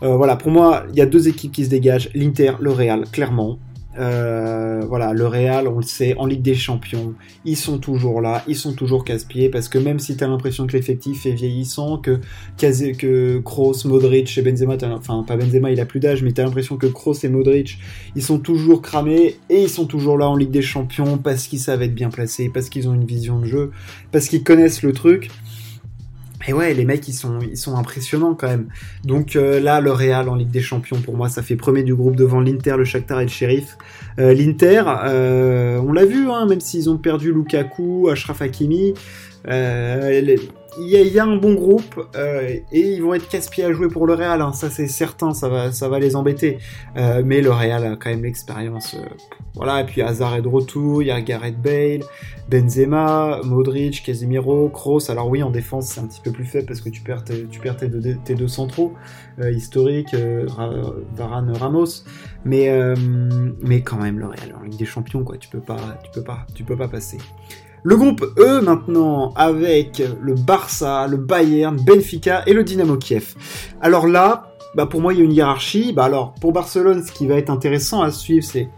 voilà, 0.00 0.36
pour 0.36 0.52
moi, 0.52 0.84
il 0.90 0.96
y 0.96 1.00
a 1.00 1.06
deux 1.06 1.26
équipes 1.26 1.50
qui 1.50 1.64
se 1.64 1.70
dégagent, 1.70 2.08
l'Inter, 2.14 2.52
le 2.60 2.70
Real, 2.70 3.04
clairement. 3.10 3.58
Euh, 3.98 4.84
voilà, 4.88 5.12
le 5.12 5.26
Real, 5.26 5.66
on 5.68 5.76
le 5.76 5.82
sait, 5.82 6.14
en 6.18 6.26
Ligue 6.26 6.42
des 6.42 6.54
Champions, 6.54 7.14
ils 7.44 7.56
sont 7.56 7.78
toujours 7.78 8.20
là, 8.20 8.44
ils 8.46 8.56
sont 8.56 8.72
toujours 8.72 9.04
casse-pieds, 9.04 9.48
parce 9.48 9.68
que 9.68 9.78
même 9.78 9.98
si 9.98 10.16
tu 10.16 10.22
as 10.22 10.28
l'impression 10.28 10.66
que 10.66 10.72
l'effectif 10.72 11.26
est 11.26 11.32
vieillissant, 11.32 11.98
que, 11.98 12.20
que 12.58 13.38
Kroos, 13.38 13.84
Modric 13.86 14.38
et 14.38 14.42
Benzema, 14.42 14.76
enfin 14.94 15.24
pas 15.26 15.36
Benzema, 15.36 15.70
il 15.72 15.80
a 15.80 15.86
plus 15.86 16.00
d'âge, 16.00 16.22
mais 16.22 16.32
tu 16.32 16.40
as 16.40 16.44
l'impression 16.44 16.76
que 16.76 16.86
Kroos 16.86 17.24
et 17.24 17.28
Modric, 17.28 17.78
ils 18.14 18.22
sont 18.22 18.38
toujours 18.38 18.82
cramés, 18.82 19.36
et 19.50 19.62
ils 19.62 19.70
sont 19.70 19.86
toujours 19.86 20.16
là 20.16 20.28
en 20.28 20.36
Ligue 20.36 20.50
des 20.50 20.62
Champions, 20.62 21.18
parce 21.18 21.48
qu'ils 21.48 21.60
savent 21.60 21.82
être 21.82 21.94
bien 21.94 22.10
placés, 22.10 22.50
parce 22.52 22.68
qu'ils 22.68 22.88
ont 22.88 22.94
une 22.94 23.06
vision 23.06 23.40
de 23.40 23.46
jeu, 23.46 23.72
parce 24.12 24.28
qu'ils 24.28 24.44
connaissent 24.44 24.82
le 24.82 24.92
truc. 24.92 25.30
Et 26.48 26.54
ouais, 26.54 26.72
les 26.72 26.86
mecs, 26.86 27.06
ils 27.06 27.12
sont, 27.12 27.40
ils 27.40 27.58
sont 27.58 27.76
impressionnants 27.76 28.34
quand 28.34 28.48
même. 28.48 28.68
Donc 29.04 29.36
euh, 29.36 29.60
là, 29.60 29.82
le 29.82 29.92
Real 29.92 30.30
en 30.30 30.34
Ligue 30.34 30.50
des 30.50 30.62
Champions, 30.62 30.98
pour 30.98 31.14
moi, 31.14 31.28
ça 31.28 31.42
fait 31.42 31.56
premier 31.56 31.82
du 31.82 31.94
groupe 31.94 32.16
devant 32.16 32.40
l'Inter, 32.40 32.76
le 32.78 32.86
Shakhtar 32.86 33.20
et 33.20 33.24
le 33.24 33.28
Sheriff. 33.28 33.76
Euh, 34.18 34.32
L'Inter, 34.32 34.82
euh, 35.04 35.78
on 35.78 35.92
l'a 35.92 36.06
vu, 36.06 36.30
hein, 36.30 36.46
même 36.46 36.60
s'ils 36.60 36.88
ont 36.88 36.96
perdu 36.96 37.34
Lukaku, 37.34 38.08
Ashraf 38.08 38.40
Hakimi, 38.40 38.94
il 40.80 40.88
y, 40.88 41.18
a 41.18 41.24
un 41.24 41.36
bon 41.36 41.54
groupe 41.54 42.08
euh, 42.16 42.56
et 42.72 42.80
ils 42.94 43.02
vont 43.02 43.14
être 43.14 43.28
casse-pieds 43.28 43.64
à 43.64 43.72
jouer 43.72 43.88
pour 43.88 44.06
le 44.06 44.14
Real, 44.14 44.40
hein. 44.40 44.52
ça 44.52 44.70
c'est 44.70 44.86
certain, 44.86 45.34
ça 45.34 45.48
va, 45.48 45.72
ça 45.72 45.88
va 45.88 45.98
les 45.98 46.16
embêter. 46.16 46.58
Euh, 46.96 47.22
mais 47.24 47.40
le 47.40 47.50
Real 47.50 47.84
a 47.84 47.96
quand 47.96 48.10
même 48.10 48.22
l'expérience. 48.22 48.94
Euh, 48.94 49.06
voilà, 49.54 49.80
et 49.80 49.84
puis 49.84 50.02
Hazard 50.02 50.36
est 50.36 50.42
de 50.42 50.48
retour, 50.48 51.02
il 51.02 51.06
y 51.06 51.10
a 51.10 51.20
Gareth 51.20 51.60
Bale, 51.60 52.00
Benzema, 52.48 53.40
Modric, 53.44 54.02
Casemiro, 54.04 54.68
Kroos. 54.68 55.10
Alors 55.10 55.28
oui, 55.28 55.42
en 55.42 55.50
défense 55.50 55.86
c'est 55.86 56.00
un 56.00 56.06
petit 56.06 56.20
peu 56.20 56.30
plus 56.30 56.44
faible 56.44 56.66
parce 56.66 56.80
que 56.80 56.90
tu 56.90 57.02
perds 57.02 57.24
tes, 57.24 58.34
deux 58.34 58.48
centraux 58.48 58.94
historiques, 59.40 60.14
Varane, 61.14 61.56
Ramos. 61.56 62.04
Mais, 62.44 62.70
mais 63.62 63.82
quand 63.82 63.98
même 63.98 64.18
le 64.18 64.26
Real 64.26 64.54
en 64.58 64.62
Ligue 64.62 64.78
des 64.78 64.86
Champions, 64.86 65.24
quoi, 65.24 65.36
tu 65.38 65.48
peux 65.48 65.60
pas, 65.60 65.98
tu 66.04 66.10
peux 66.12 66.24
pas, 66.24 66.46
tu 66.54 66.64
peux 66.64 66.76
pas 66.76 66.88
passer. 66.88 67.18
Le 67.82 67.96
groupe 67.96 68.24
E 68.38 68.60
maintenant 68.60 69.32
avec 69.34 70.02
le 70.20 70.34
Barça, 70.34 71.06
le 71.06 71.16
Bayern, 71.16 71.76
Benfica 71.76 72.42
et 72.46 72.52
le 72.52 72.64
Dynamo 72.64 72.96
Kiev. 72.96 73.34
Alors 73.80 74.06
là, 74.06 74.54
bah 74.74 74.86
pour 74.86 75.00
moi 75.00 75.12
il 75.12 75.20
y 75.20 75.22
a 75.22 75.24
une 75.24 75.32
hiérarchie. 75.32 75.92
Bah 75.92 76.04
alors 76.04 76.34
pour 76.34 76.52
Barcelone, 76.52 77.02
ce 77.04 77.12
qui 77.12 77.26
va 77.26 77.36
être 77.36 77.50
intéressant 77.50 78.02
à 78.02 78.10
suivre, 78.10 78.44
c'est 78.44 78.68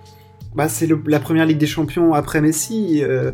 bah 0.55 0.67
la 1.07 1.21
première 1.21 1.47
Ligue 1.47 1.59
des 1.59 1.67
Champions 1.67 2.15
après 2.15 2.41
Messi. 2.41 3.03
Euh, 3.03 3.33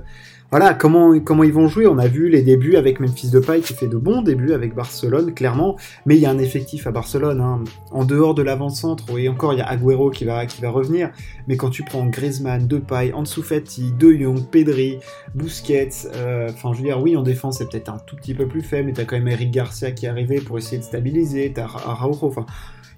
voilà, 0.50 0.75
comment, 0.75 1.19
comment 1.21 1.43
ils 1.43 1.53
vont 1.53 1.67
jouer. 1.67 1.87
On 1.87 1.99
a 1.99 2.07
vu 2.07 2.29
les 2.29 2.43
débuts 2.43 2.76
avec 2.76 3.00
Memphis 3.00 3.31
Depay 3.31 3.61
qui 3.61 3.75
fait 3.75 3.88
de 3.88 3.97
bons 3.97 4.23
débuts 4.23 4.53
avec 4.53 4.75
Barcelone, 4.75 5.35
clairement. 5.35 5.76
Mais 6.07 6.17
il 6.17 6.21
y 6.21 6.26
a 6.26 6.31
un 6.31 6.38
effectif 6.38 6.87
à 6.87 6.93
Barcelone. 6.93 7.41
Hein. 7.41 7.65
En 7.91 8.05
dehors 8.05 8.35
de 8.35 8.43
l'avant-centre, 8.43 9.19
et 9.19 9.29
encore, 9.29 9.55
il 9.55 9.59
y 9.59 9.62
a 9.62 9.67
Agüero 9.67 10.11
qui 10.11 10.25
va, 10.25 10.47
qui 10.47 10.62
va 10.62 10.71
revenir. 10.71 11.11
Mais 11.49 11.57
quand 11.57 11.71
tu 11.71 11.83
prends 11.83 12.07
Griezmann, 12.07 12.67
Depay, 12.67 13.12
Ansu 13.12 13.43
Fati, 13.43 13.93
De 13.99 14.12
Jong, 14.12 14.47
Pedri, 14.50 14.99
Busquets, 15.35 15.88
euh, 16.15 16.49
enfin, 16.50 16.73
je 16.73 16.79
veux 16.79 16.85
dire, 16.85 17.00
oui, 17.00 17.17
en 17.17 17.23
défense, 17.23 17.59
c'est 17.59 17.69
peut-être 17.69 17.88
un 17.88 17.99
tout 18.07 18.15
petit 18.15 18.35
peu 18.35 18.47
plus 18.47 18.62
faible, 18.62 18.87
mais 18.87 18.93
t'as 18.93 19.05
quand 19.05 19.17
même 19.17 19.29
Eric 19.29 19.50
Garcia 19.50 19.91
qui 19.91 20.07
est 20.07 20.09
arrivé 20.09 20.41
pour 20.41 20.59
essayer 20.59 20.79
de 20.79 20.85
stabiliser. 20.85 21.53
T'as 21.53 21.65
Araujo, 21.65 22.26
enfin, 22.26 22.47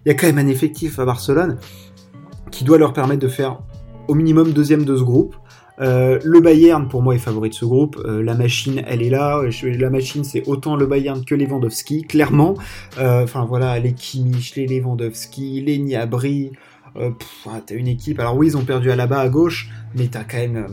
il 0.05 0.09
y 0.09 0.13
a 0.13 0.15
quand 0.15 0.27
même 0.27 0.39
un 0.39 0.49
effectif 0.49 0.99
à 0.99 1.07
Barcelone 1.07 1.57
qui 2.51 2.65
doit 2.65 2.79
leur 2.79 2.93
permettre 2.93 3.21
de 3.21 3.29
faire 3.29 3.61
au 4.07 4.15
minimum 4.15 4.53
deuxième 4.53 4.85
de 4.85 4.97
ce 4.97 5.03
groupe. 5.03 5.37
Euh, 5.81 6.19
le 6.25 6.41
Bayern, 6.41 6.89
pour 6.89 7.03
moi, 7.03 7.15
est 7.15 7.19
favori 7.19 7.51
de 7.51 7.55
ce 7.55 7.65
groupe. 7.65 8.01
Euh, 8.05 8.23
la 8.23 8.35
machine, 8.35 8.83
elle 8.87 9.03
est 9.03 9.11
là. 9.11 9.43
la 9.63 9.91
machine, 9.91 10.25
c'est 10.25 10.47
autant 10.47 10.77
le 10.77 10.87
Bayern 10.87 11.25
que 11.25 11.35
Lewandowski, 11.35 12.03
clairement. 12.03 12.55
Euh, 12.99 13.25
enfin, 13.25 13.45
voilà, 13.45 13.79
les 13.79 13.93
Kimmich, 13.93 14.57
les 14.57 14.67
Lewandowski, 14.67 15.61
les 15.61 15.79
Niabri. 15.79 16.53
Ah, 17.47 17.61
t'as 17.65 17.77
une 17.77 17.87
équipe. 17.87 18.19
Alors 18.19 18.37
oui, 18.37 18.49
ils 18.49 18.57
ont 18.57 18.65
perdu 18.65 18.91
à 18.91 18.97
la 18.97 19.07
bas 19.07 19.21
à 19.21 19.29
gauche, 19.29 19.71
mais 19.95 20.09
t'as 20.09 20.25
quand 20.25 20.39
même. 20.39 20.67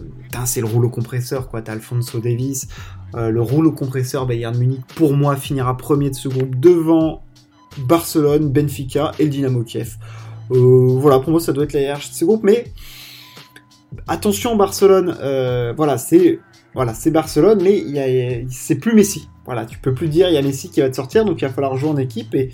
c'est 0.45 0.61
le 0.61 0.65
rouleau 0.65 0.89
compresseur, 0.89 1.49
quoi. 1.49 1.61
T'as 1.61 1.73
Alfonso 1.73 2.19
Davis. 2.19 2.67
le 3.13 3.41
rouleau 3.41 3.71
compresseur 3.71 4.25
Bayern 4.25 4.57
Munich, 4.57 4.81
pour 4.95 5.13
moi, 5.13 5.35
finira 5.35 5.77
premier 5.77 6.09
de 6.09 6.15
ce 6.15 6.27
groupe 6.27 6.55
devant 6.55 7.21
Barcelone, 7.77 8.49
Benfica 8.49 9.11
et 9.19 9.25
le 9.25 9.29
Dynamo 9.29 9.61
Kiev. 9.61 9.97
voilà, 10.49 11.19
pour 11.19 11.29
moi, 11.29 11.39
ça 11.39 11.53
doit 11.53 11.65
être 11.65 11.73
la 11.73 11.81
hiérarchie 11.81 12.09
de 12.09 12.15
ce 12.15 12.25
groupe, 12.25 12.43
mais 12.43 12.73
attention 14.07 14.55
Barcelone, 14.55 15.15
euh, 15.21 15.73
voilà, 15.75 15.97
c'est 15.97 16.39
voilà, 16.73 16.93
Barcelone, 17.07 17.61
mais 17.63 18.45
c'est 18.49 18.75
plus 18.75 18.93
Messi. 18.93 19.29
Voilà, 19.45 19.65
tu 19.65 19.77
peux 19.79 19.93
plus 19.93 20.07
dire 20.07 20.27
il 20.27 20.33
y 20.33 20.37
a 20.37 20.41
Messi 20.41 20.69
qui 20.69 20.81
va 20.81 20.89
te 20.89 20.95
sortir, 20.95 21.23
donc 21.23 21.41
il 21.41 21.45
va 21.45 21.53
falloir 21.53 21.77
jouer 21.77 21.89
en 21.89 21.97
équipe 21.97 22.35
et 22.35 22.51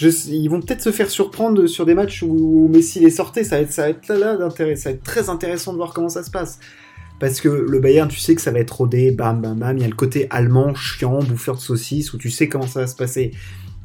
ils 0.00 0.48
vont 0.48 0.60
peut-être 0.60 0.82
se 0.82 0.92
faire 0.92 1.10
surprendre 1.10 1.66
sur 1.66 1.86
des 1.86 1.94
matchs 1.94 2.22
où, 2.22 2.68
Messi 2.72 3.00
les 3.00 3.10
sortait. 3.10 3.44
Ça 3.44 3.56
va 3.56 3.62
être, 3.62 3.72
ça 3.72 3.82
va 3.82 3.88
être 3.90 4.08
là, 4.08 4.36
d'intérêt, 4.36 4.76
ça 4.76 4.90
va 4.90 4.94
être 4.94 5.02
très 5.02 5.28
intéressant 5.28 5.72
de 5.72 5.78
voir 5.78 5.92
comment 5.92 6.08
ça 6.08 6.22
se 6.22 6.30
passe. 6.30 6.58
Parce 7.18 7.40
que 7.40 7.48
le 7.48 7.78
Bayern, 7.78 8.08
tu 8.08 8.18
sais 8.18 8.34
que 8.34 8.40
ça 8.40 8.50
va 8.50 8.58
être 8.58 8.76
rodé, 8.76 9.12
bam, 9.12 9.40
bam, 9.40 9.58
bam. 9.58 9.76
Il 9.76 9.82
y 9.82 9.84
a 9.84 9.88
le 9.88 9.94
côté 9.94 10.26
allemand, 10.30 10.74
chiant, 10.74 11.20
bouffeur 11.22 11.54
de 11.54 11.60
saucisses, 11.60 12.12
où 12.12 12.18
tu 12.18 12.30
sais 12.30 12.48
comment 12.48 12.66
ça 12.66 12.80
va 12.80 12.86
se 12.86 12.96
passer. 12.96 13.32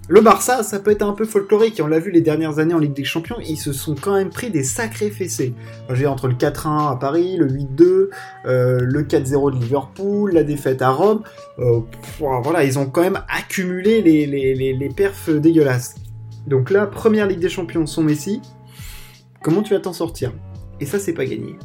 Le 0.10 0.22
Barça, 0.22 0.64
ça 0.64 0.80
peut 0.80 0.92
être 0.92 1.02
un 1.02 1.12
peu 1.12 1.26
folklorique, 1.26 1.80
et 1.80 1.82
on 1.82 1.88
l'a 1.88 2.00
vu 2.00 2.12
les 2.12 2.22
dernières 2.22 2.60
années 2.60 2.74
en 2.74 2.80
Ligue 2.80 2.94
des 2.94 3.04
Champions, 3.04 3.36
ils 3.46 3.58
se 3.58 3.74
sont 3.74 3.94
quand 3.94 4.16
même 4.16 4.30
pris 4.30 4.50
des 4.50 4.64
sacrés 4.64 5.10
fessés. 5.10 5.54
J'ai 5.92 6.08
entre 6.08 6.30
le 6.30 6.36
4-1 6.36 6.94
à 6.94 6.96
Paris, 6.96 7.36
le 7.36 7.50
8-2, 7.50 8.10
euh, 8.46 8.80
le 8.80 9.04
4-0 9.04 9.54
de 9.54 9.60
Liverpool, 9.60 10.32
la 10.32 10.44
défaite 10.44 10.82
à 10.82 10.92
Rome, 10.92 11.24
euh, 11.60 11.82
voilà, 12.20 12.64
ils 12.64 12.80
ont 12.80 12.86
quand 12.86 13.02
même 13.02 13.22
accumulé 13.28 14.02
les, 14.02 14.90
perfs 14.96 15.30
dégueulasses. 15.30 15.96
Donc 16.48 16.72
là, 16.72 16.88
première 16.88 17.28
Ligue 17.28 17.40
des 17.40 17.50
Champions 17.50 17.86
sans 17.86 18.04
Messi, 18.04 18.42
comment 19.44 19.62
tu 19.62 19.74
vas 19.74 19.82
t'en 19.82 19.92
sortir? 19.92 20.32
Et 20.80 20.86
ça, 20.86 21.00
c'est 21.00 21.14
pas 21.14 21.26
gagné. 21.26 21.58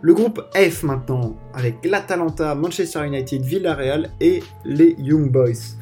Le 0.00 0.14
groupe 0.14 0.42
F 0.54 0.82
maintenant, 0.82 1.36
avec 1.52 1.84
l'Atalanta, 1.84 2.54
Manchester 2.54 3.06
United, 3.06 3.42
Villarreal 3.42 4.10
et 4.18 4.42
les 4.64 4.96
Young 4.98 5.30
Boys. 5.30 5.76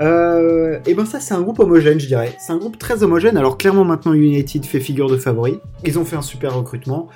Euh, 0.00 0.80
et 0.86 0.94
ben 0.94 1.06
ça 1.06 1.20
c'est 1.20 1.34
un 1.34 1.42
groupe 1.42 1.60
homogène 1.60 2.00
je 2.00 2.06
dirais. 2.06 2.34
C'est 2.38 2.52
un 2.52 2.58
groupe 2.58 2.78
très 2.78 3.02
homogène. 3.02 3.36
Alors 3.36 3.58
clairement 3.58 3.84
maintenant 3.84 4.12
United 4.12 4.64
fait 4.64 4.80
figure 4.80 5.08
de 5.08 5.16
favori. 5.16 5.60
Ils 5.84 5.98
ont 5.98 6.04
fait 6.04 6.16
un 6.16 6.22
super 6.22 6.56
recrutement. 6.56 7.08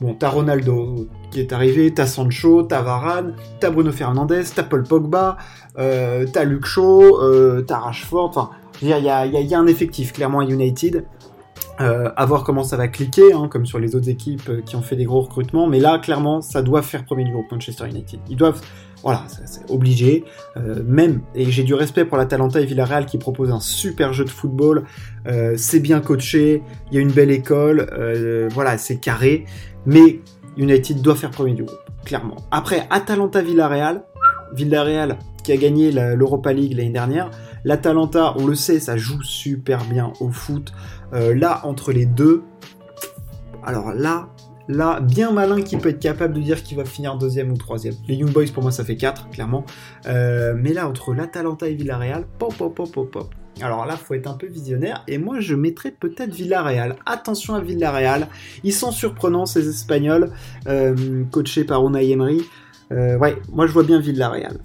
Bon, 0.00 0.14
t'as 0.14 0.30
Ronaldo 0.30 1.08
qui 1.30 1.40
est 1.40 1.52
arrivé, 1.52 1.92
t'as 1.92 2.06
Sancho, 2.06 2.62
t'as 2.62 2.80
Varane, 2.80 3.34
t'as 3.60 3.70
Bruno 3.70 3.92
Fernandez, 3.92 4.44
t'as 4.54 4.62
Paul 4.62 4.82
Pogba, 4.82 5.36
euh, 5.78 6.24
t'as 6.32 6.44
Luke 6.44 6.64
Shaw, 6.64 7.20
euh, 7.20 7.60
t'as 7.60 7.78
Rashford. 7.78 8.30
Enfin, 8.30 8.50
il 8.80 8.88
y 8.88 8.94
a, 8.94 9.26
y, 9.26 9.30
y 9.30 9.54
a, 9.54 9.58
un 9.58 9.66
effectif 9.66 10.14
clairement 10.14 10.40
à 10.40 10.44
United. 10.44 11.04
Euh, 11.80 12.10
à 12.14 12.26
voir 12.26 12.44
comment 12.44 12.62
ça 12.62 12.76
va 12.76 12.88
cliquer, 12.88 13.32
hein, 13.32 13.48
comme 13.50 13.64
sur 13.64 13.78
les 13.78 13.96
autres 13.96 14.10
équipes 14.10 14.50
euh, 14.50 14.60
qui 14.60 14.76
ont 14.76 14.82
fait 14.82 14.96
des 14.96 15.06
gros 15.06 15.22
recrutements. 15.22 15.66
Mais 15.66 15.80
là, 15.80 15.98
clairement, 15.98 16.42
ça 16.42 16.60
doit 16.60 16.82
faire 16.82 17.06
premier 17.06 17.24
du 17.24 17.32
groupe 17.32 17.50
Manchester 17.50 17.88
United. 17.88 18.20
Ils 18.28 18.36
doivent 18.36 18.60
voilà, 19.02 19.24
c'est 19.46 19.70
obligé. 19.70 20.24
Euh, 20.56 20.82
même, 20.86 21.22
et 21.34 21.50
j'ai 21.50 21.62
du 21.62 21.74
respect 21.74 22.04
pour 22.04 22.16
la 22.16 22.26
Talenta 22.26 22.60
et 22.60 22.66
Villarreal 22.66 23.06
qui 23.06 23.18
propose 23.18 23.50
un 23.50 23.60
super 23.60 24.12
jeu 24.12 24.24
de 24.24 24.30
football. 24.30 24.84
Euh, 25.26 25.54
c'est 25.56 25.80
bien 25.80 26.00
coaché, 26.00 26.62
il 26.90 26.94
y 26.94 26.98
a 26.98 27.00
une 27.00 27.12
belle 27.12 27.30
école, 27.30 27.88
euh, 27.92 28.48
voilà, 28.52 28.78
c'est 28.78 28.96
carré. 28.96 29.44
Mais 29.86 30.20
United 30.56 31.00
doit 31.00 31.16
faire 31.16 31.30
premier 31.30 31.54
du 31.54 31.64
groupe, 31.64 31.78
clairement. 32.04 32.36
Après, 32.50 32.86
Atalanta-Villarreal, 32.90 34.04
Villarreal 34.54 35.18
qui 35.42 35.52
a 35.52 35.56
gagné 35.56 35.90
l'Europa 35.90 36.52
League 36.52 36.74
l'année 36.74 36.90
dernière. 36.90 37.30
L'Atalanta, 37.64 38.34
on 38.36 38.46
le 38.46 38.54
sait, 38.54 38.78
ça 38.78 38.98
joue 38.98 39.22
super 39.22 39.84
bien 39.84 40.12
au 40.20 40.30
foot. 40.30 40.72
là, 41.12 41.62
entre 41.64 41.92
les 41.92 42.04
deux, 42.04 42.42
alors 43.64 43.92
là, 43.94 44.28
là, 44.70 45.00
bien 45.00 45.32
malin 45.32 45.62
qui 45.62 45.76
peut 45.76 45.90
être 45.90 46.00
capable 46.00 46.34
de 46.34 46.40
dire 46.40 46.62
qu'il 46.62 46.76
va 46.76 46.84
finir 46.84 47.16
deuxième 47.18 47.50
ou 47.52 47.56
troisième. 47.56 47.94
Les 48.08 48.14
Young 48.14 48.30
Boys, 48.30 48.46
pour 48.52 48.62
moi, 48.62 48.72
ça 48.72 48.84
fait 48.84 48.96
4, 48.96 49.30
clairement. 49.30 49.64
Euh, 50.06 50.54
mais 50.56 50.72
là, 50.72 50.88
entre 50.88 51.12
l'Atalanta 51.12 51.68
et 51.68 51.74
Villarreal, 51.74 52.24
pop, 52.38 52.54
pop, 52.56 52.74
pop, 52.74 52.90
pop, 52.90 53.10
pop. 53.10 53.34
Alors 53.60 53.84
là, 53.84 53.96
faut 53.96 54.14
être 54.14 54.28
un 54.28 54.34
peu 54.34 54.46
visionnaire. 54.46 55.04
Et 55.08 55.18
moi, 55.18 55.40
je 55.40 55.54
mettrais 55.54 55.90
peut-être 55.90 56.32
Villarreal. 56.32 56.96
Attention 57.04 57.54
à 57.54 57.60
Villarreal. 57.60 58.28
Ils 58.64 58.72
sont 58.72 58.92
surprenants, 58.92 59.46
ces 59.46 59.68
Espagnols, 59.68 60.30
euh, 60.66 61.24
coachés 61.30 61.64
par 61.64 61.86
Unai 61.86 62.10
Emery. 62.10 62.42
Euh, 62.92 63.18
ouais, 63.18 63.36
moi, 63.52 63.66
je 63.66 63.72
vois 63.72 63.82
bien 63.82 64.00
Villarreal. 64.00 64.58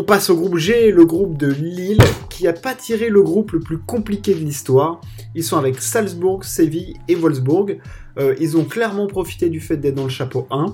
On 0.00 0.04
passe 0.04 0.30
au 0.30 0.36
groupe 0.36 0.58
G, 0.58 0.92
le 0.92 1.04
groupe 1.04 1.36
de 1.36 1.48
Lille, 1.48 1.98
qui 2.30 2.46
a 2.46 2.52
pas 2.52 2.76
tiré 2.76 3.08
le 3.08 3.20
groupe 3.20 3.50
le 3.50 3.58
plus 3.58 3.78
compliqué 3.78 4.32
de 4.32 4.38
l'histoire. 4.38 5.00
Ils 5.34 5.42
sont 5.42 5.56
avec 5.56 5.80
Salzbourg, 5.80 6.44
Séville 6.44 6.94
et 7.08 7.16
Wolfsburg. 7.16 7.80
Euh, 8.16 8.36
ils 8.38 8.56
ont 8.56 8.64
clairement 8.64 9.08
profité 9.08 9.48
du 9.48 9.58
fait 9.58 9.76
d'être 9.76 9.96
dans 9.96 10.04
le 10.04 10.08
chapeau 10.08 10.46
1. 10.52 10.66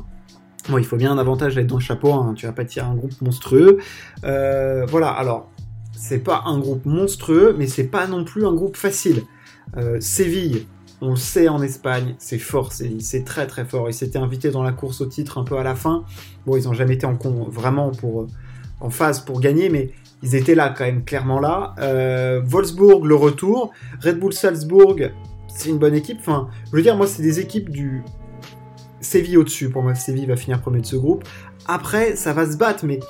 Bon, 0.68 0.76
il 0.76 0.84
faut 0.84 0.98
bien 0.98 1.10
un 1.10 1.16
avantage 1.16 1.54
d'être 1.54 1.68
dans 1.68 1.78
le 1.78 1.82
chapeau 1.82 2.12
1, 2.12 2.34
tu 2.34 2.44
vas 2.44 2.52
pas 2.52 2.66
tirer 2.66 2.84
un 2.84 2.94
groupe 2.94 3.18
monstrueux. 3.22 3.78
Euh, 4.24 4.84
voilà, 4.84 5.08
alors, 5.08 5.50
c'est 5.96 6.18
pas 6.18 6.42
un 6.44 6.58
groupe 6.58 6.84
monstrueux, 6.84 7.56
mais 7.58 7.66
c'est 7.66 7.88
pas 7.88 8.06
non 8.06 8.24
plus 8.24 8.44
un 8.44 8.52
groupe 8.52 8.76
facile. 8.76 9.22
Euh, 9.78 10.00
Séville, 10.00 10.66
on 11.00 11.12
le 11.12 11.16
sait 11.16 11.48
en 11.48 11.62
Espagne, 11.62 12.14
c'est 12.18 12.36
fort, 12.36 12.74
c'est 12.74 13.24
très 13.24 13.46
très 13.46 13.64
fort. 13.64 13.88
Ils 13.88 13.94
s'étaient 13.94 14.18
invités 14.18 14.50
dans 14.50 14.62
la 14.62 14.72
course 14.72 15.00
au 15.00 15.06
titre 15.06 15.38
un 15.38 15.44
peu 15.44 15.56
à 15.56 15.62
la 15.62 15.74
fin. 15.74 16.04
Bon, 16.44 16.58
ils 16.58 16.68
ont 16.68 16.74
jamais 16.74 16.96
été 16.96 17.06
en 17.06 17.16
con, 17.16 17.46
vraiment 17.48 17.90
pour, 17.90 18.26
en 18.84 18.90
phase 18.90 19.20
pour 19.20 19.40
gagner, 19.40 19.68
mais 19.70 19.90
ils 20.22 20.34
étaient 20.34 20.54
là 20.54 20.72
quand 20.76 20.84
même, 20.84 21.04
clairement 21.04 21.40
là. 21.40 21.74
Wolfsburg, 22.44 23.04
le 23.04 23.14
retour. 23.14 23.72
Red 24.02 24.18
Bull 24.18 24.32
Salzbourg, 24.32 24.96
c'est 25.48 25.70
une 25.70 25.78
bonne 25.78 25.94
équipe. 25.94 26.18
Enfin, 26.20 26.48
je 26.70 26.76
veux 26.76 26.82
dire, 26.82 26.96
moi, 26.96 27.06
c'est 27.06 27.22
des 27.22 27.40
équipes 27.40 27.70
du. 27.70 28.02
Séville 29.00 29.36
au-dessus. 29.36 29.68
Pour 29.68 29.82
moi, 29.82 29.94
Séville 29.94 30.26
va 30.26 30.36
finir 30.36 30.60
premier 30.60 30.80
de 30.80 30.86
ce 30.86 30.96
groupe. 30.96 31.24
Après, 31.66 32.16
ça 32.16 32.32
va 32.32 32.50
se 32.50 32.56
battre, 32.56 32.84
mais 32.86 33.00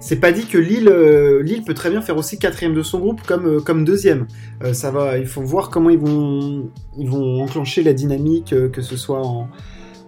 c'est 0.00 0.20
pas 0.20 0.30
dit 0.30 0.46
que 0.46 0.58
Lille, 0.58 0.88
euh, 0.88 1.42
Lille 1.42 1.64
peut 1.64 1.74
très 1.74 1.90
bien 1.90 2.00
faire 2.00 2.16
aussi 2.16 2.38
quatrième 2.38 2.74
de 2.74 2.82
son 2.82 3.00
groupe 3.00 3.22
comme, 3.22 3.46
euh, 3.46 3.60
comme 3.60 3.84
deuxième. 3.84 4.26
Euh, 4.62 4.72
ça 4.72 4.90
va, 4.90 5.18
il 5.18 5.26
faut 5.26 5.42
voir 5.42 5.70
comment 5.70 5.90
ils 5.90 5.98
vont, 5.98 6.70
ils 6.96 7.08
vont 7.08 7.42
enclencher 7.42 7.82
la 7.82 7.92
dynamique, 7.92 8.54
que 8.72 8.82
ce 8.82 8.96
soit 8.96 9.26
en, 9.26 9.48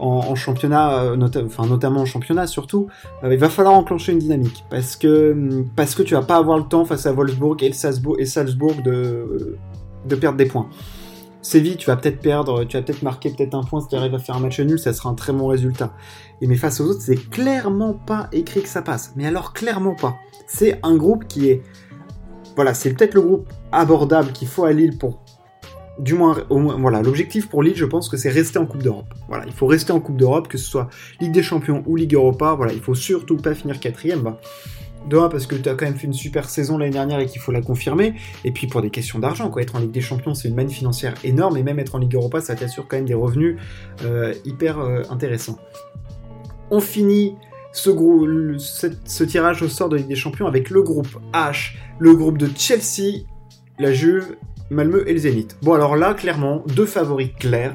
en, 0.00 0.34
championnat, 0.34 1.12
enfin, 1.44 1.66
notamment 1.66 2.00
en 2.00 2.06
championnat 2.06 2.46
surtout. 2.46 2.88
il 3.22 3.36
va 3.36 3.50
falloir 3.50 3.74
enclencher 3.74 4.12
une 4.12 4.18
dynamique 4.18 4.64
parce 4.70 4.96
que, 4.96 5.64
parce 5.76 5.94
que 5.94 6.02
tu 6.02 6.14
vas 6.14 6.22
pas 6.22 6.36
avoir 6.36 6.58
le 6.58 6.64
temps 6.64 6.84
face 6.84 7.06
à 7.06 7.12
Wolfsburg 7.12 7.62
et, 7.62 7.72
Salzbourg, 7.72 8.16
et 8.18 8.82
de, 8.82 9.58
de 10.06 10.14
perdre 10.14 10.38
des 10.38 10.46
points. 10.46 10.68
Séville, 11.42 11.76
tu 11.76 11.86
vas 11.86 11.96
peut-être 11.96 12.20
perdre, 12.20 12.64
tu 12.64 12.76
vas 12.76 12.82
peut-être 12.82 13.02
marquer 13.02 13.30
peut-être 13.30 13.54
un 13.54 13.62
point 13.62 13.80
si 13.80 13.88
tu 13.88 13.96
arrives 13.96 14.14
à 14.14 14.18
faire 14.18 14.36
un 14.36 14.40
match 14.40 14.60
nul, 14.60 14.78
ça 14.78 14.92
sera 14.92 15.08
un 15.08 15.14
très 15.14 15.32
bon 15.32 15.46
résultat. 15.46 15.92
Et 16.40 16.46
mais 16.46 16.56
face 16.56 16.80
aux 16.80 16.86
autres, 16.86 17.00
c'est 17.00 17.30
clairement 17.30 17.94
pas 17.94 18.28
écrit 18.32 18.62
que 18.62 18.68
ça 18.68 18.82
passe. 18.82 19.12
Mais 19.16 19.26
alors 19.26 19.52
clairement 19.52 19.94
pas. 19.94 20.16
C'est 20.46 20.78
un 20.82 20.96
groupe 20.96 21.26
qui 21.28 21.48
est, 21.48 21.62
voilà, 22.56 22.74
c'est 22.74 22.92
peut-être 22.92 23.14
le 23.14 23.22
groupe 23.22 23.48
abordable 23.72 24.32
qu'il 24.32 24.48
faut 24.48 24.64
à 24.64 24.72
Lille 24.72 24.98
pour, 24.98 25.22
du 26.00 26.14
moins, 26.14 26.36
voilà, 26.48 27.02
l'objectif 27.02 27.48
pour 27.48 27.62
Lille, 27.62 27.76
je 27.76 27.84
pense 27.84 28.08
que 28.08 28.16
c'est 28.16 28.30
rester 28.30 28.58
en 28.58 28.66
Coupe 28.66 28.82
d'Europe. 28.82 29.12
Voilà, 29.28 29.44
il 29.46 29.52
faut 29.52 29.66
rester 29.66 29.92
en 29.92 30.00
Coupe 30.00 30.16
d'Europe, 30.16 30.48
que 30.48 30.58
ce 30.58 30.64
soit 30.64 30.88
Ligue 31.20 31.32
des 31.32 31.42
Champions 31.42 31.82
ou 31.86 31.96
Ligue 31.96 32.14
Europa. 32.14 32.54
Voilà, 32.54 32.72
il 32.72 32.80
faut 32.80 32.94
surtout 32.94 33.36
pas 33.36 33.54
finir 33.54 33.78
quatrième. 33.80 34.22
Bah, 34.22 34.38
parce 35.30 35.46
que 35.46 35.54
tu 35.54 35.68
as 35.68 35.74
quand 35.74 35.86
même 35.86 35.96
fait 35.96 36.06
une 36.06 36.12
super 36.12 36.48
saison 36.48 36.78
l'année 36.78 36.92
dernière 36.92 37.20
et 37.20 37.26
qu'il 37.26 37.40
faut 37.40 37.52
la 37.52 37.62
confirmer. 37.62 38.14
Et 38.44 38.52
puis 38.52 38.66
pour 38.66 38.82
des 38.82 38.90
questions 38.90 39.18
d'argent, 39.18 39.50
quoi. 39.50 39.62
Être 39.62 39.76
en 39.76 39.80
Ligue 39.80 39.90
des 39.90 40.00
Champions, 40.00 40.34
c'est 40.34 40.48
une 40.48 40.54
manne 40.54 40.70
financière 40.70 41.14
énorme. 41.24 41.56
Et 41.56 41.62
même 41.62 41.78
être 41.78 41.94
en 41.94 41.98
Ligue 41.98 42.14
Europa, 42.14 42.40
ça 42.40 42.54
t'assure 42.54 42.86
quand 42.88 42.96
même 42.96 43.06
des 43.06 43.14
revenus 43.14 43.56
euh, 44.04 44.34
hyper 44.44 44.78
euh, 44.78 45.02
intéressants. 45.10 45.58
On 46.70 46.80
finit 46.80 47.34
ce, 47.72 47.90
ce, 49.04 49.24
tirage 49.24 49.62
au 49.62 49.68
sort 49.68 49.88
de 49.88 49.96
Ligue 49.96 50.08
des 50.08 50.16
Champions 50.16 50.46
avec 50.46 50.70
le 50.70 50.82
groupe 50.82 51.18
H, 51.32 51.74
le 51.98 52.14
groupe 52.14 52.38
de 52.38 52.48
Chelsea, 52.56 53.24
la 53.78 53.92
Juve, 53.92 54.36
Malmö 54.70 55.04
et 55.06 55.12
le 55.12 55.18
Zénith. 55.18 55.56
Bon 55.62 55.74
alors 55.74 55.96
là, 55.96 56.14
clairement, 56.14 56.62
deux 56.74 56.86
favoris 56.86 57.30
clairs. 57.38 57.72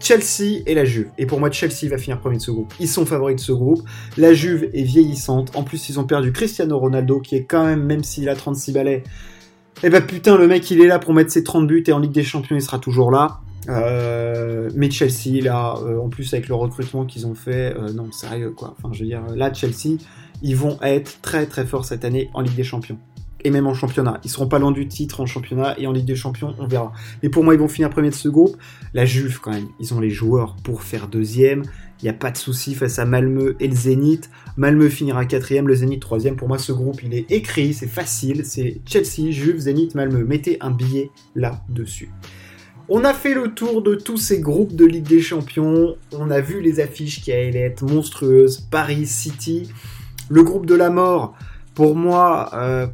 Chelsea 0.00 0.62
et 0.66 0.74
la 0.74 0.84
Juve. 0.84 1.08
Et 1.18 1.26
pour 1.26 1.40
moi, 1.40 1.50
Chelsea 1.50 1.90
va 1.90 1.98
finir 1.98 2.20
premier 2.20 2.36
de 2.36 2.42
ce 2.42 2.52
groupe. 2.52 2.72
Ils 2.78 2.88
sont 2.88 3.04
favoris 3.04 3.34
de 3.34 3.40
ce 3.40 3.50
groupe. 3.50 3.80
La 4.16 4.32
Juve 4.32 4.70
est 4.72 4.84
vieillissante. 4.84 5.56
En 5.56 5.64
plus, 5.64 5.88
ils 5.88 5.98
ont 5.98 6.04
perdu 6.04 6.30
Cristiano 6.30 6.78
Ronaldo, 6.78 7.20
qui 7.20 7.34
est 7.34 7.44
quand 7.44 7.64
même, 7.64 7.82
même 7.82 8.04
s'il 8.04 8.28
a 8.28 8.36
36 8.36 8.72
balais, 8.72 9.02
eh 9.84 9.90
ben 9.90 10.00
putain, 10.00 10.36
le 10.36 10.48
mec, 10.48 10.68
il 10.70 10.80
est 10.80 10.86
là 10.86 10.98
pour 10.98 11.14
mettre 11.14 11.30
ses 11.30 11.44
30 11.44 11.66
buts 11.66 11.84
et 11.86 11.92
en 11.92 12.00
Ligue 12.00 12.12
des 12.12 12.24
Champions, 12.24 12.56
il 12.56 12.62
sera 12.62 12.78
toujours 12.78 13.10
là. 13.10 13.40
Euh, 13.68 14.70
mais 14.74 14.90
Chelsea, 14.90 15.42
là, 15.42 15.74
euh, 15.82 16.00
en 16.00 16.08
plus 16.08 16.32
avec 16.32 16.48
le 16.48 16.54
recrutement 16.54 17.04
qu'ils 17.04 17.26
ont 17.26 17.34
fait, 17.34 17.76
euh, 17.76 17.92
non, 17.92 18.10
sérieux 18.10 18.50
quoi. 18.50 18.74
Enfin, 18.78 18.92
je 18.92 19.00
veux 19.00 19.06
dire, 19.06 19.22
là, 19.36 19.52
Chelsea, 19.52 19.98
ils 20.42 20.56
vont 20.56 20.78
être 20.82 21.20
très 21.22 21.46
très 21.46 21.64
forts 21.64 21.84
cette 21.84 22.04
année 22.04 22.30
en 22.34 22.40
Ligue 22.40 22.56
des 22.56 22.64
Champions. 22.64 22.98
Et 23.48 23.50
même 23.50 23.66
en 23.66 23.72
championnat. 23.72 24.20
Ils 24.24 24.30
seront 24.30 24.46
pas 24.46 24.58
loin 24.58 24.72
du 24.72 24.86
titre 24.88 25.22
en 25.22 25.26
championnat 25.26 25.74
et 25.80 25.86
en 25.86 25.92
Ligue 25.92 26.04
des 26.04 26.16
Champions, 26.16 26.54
on 26.58 26.66
verra. 26.66 26.92
Mais 27.22 27.30
pour 27.30 27.44
moi, 27.44 27.54
ils 27.54 27.60
vont 27.60 27.66
finir 27.66 27.88
premier 27.88 28.10
de 28.10 28.14
ce 28.14 28.28
groupe. 28.28 28.58
La 28.92 29.06
Juve, 29.06 29.40
quand 29.40 29.52
même, 29.52 29.68
ils 29.80 29.94
ont 29.94 30.00
les 30.00 30.10
joueurs 30.10 30.54
pour 30.62 30.82
faire 30.82 31.08
deuxième. 31.08 31.62
Il 32.02 32.04
n'y 32.04 32.10
a 32.10 32.12
pas 32.12 32.30
de 32.30 32.36
souci 32.36 32.74
face 32.74 32.98
à 32.98 33.06
Malmö 33.06 33.56
et 33.58 33.66
le 33.66 33.74
Zénith. 33.74 34.28
Malmö 34.58 34.90
finira 34.90 35.24
quatrième, 35.24 35.66
le 35.66 35.74
Zénith 35.76 36.02
troisième. 36.02 36.36
Pour 36.36 36.46
moi, 36.46 36.58
ce 36.58 36.72
groupe, 36.72 37.02
il 37.02 37.14
est 37.14 37.24
écrit, 37.30 37.72
c'est 37.72 37.88
facile. 37.88 38.44
C'est 38.44 38.82
Chelsea, 38.84 39.30
Juve, 39.30 39.60
Zénith, 39.60 39.94
Malmö. 39.94 40.26
Mettez 40.26 40.58
un 40.60 40.70
billet 40.70 41.10
là-dessus. 41.34 42.10
On 42.90 43.02
a 43.02 43.14
fait 43.14 43.32
le 43.32 43.54
tour 43.54 43.80
de 43.80 43.94
tous 43.94 44.18
ces 44.18 44.40
groupes 44.40 44.76
de 44.76 44.84
Ligue 44.84 45.08
des 45.08 45.22
Champions. 45.22 45.96
On 46.12 46.30
a 46.30 46.42
vu 46.42 46.60
les 46.60 46.80
affiches 46.80 47.22
qui 47.22 47.32
allaient 47.32 47.60
être 47.60 47.82
monstrueuses. 47.82 48.68
Paris, 48.70 49.06
City. 49.06 49.70
Le 50.28 50.42
groupe 50.42 50.66
de 50.66 50.74
la 50.74 50.90
mort. 50.90 51.34
Pour 51.78 51.94
moi, 51.94 52.50
euh, 52.54 52.88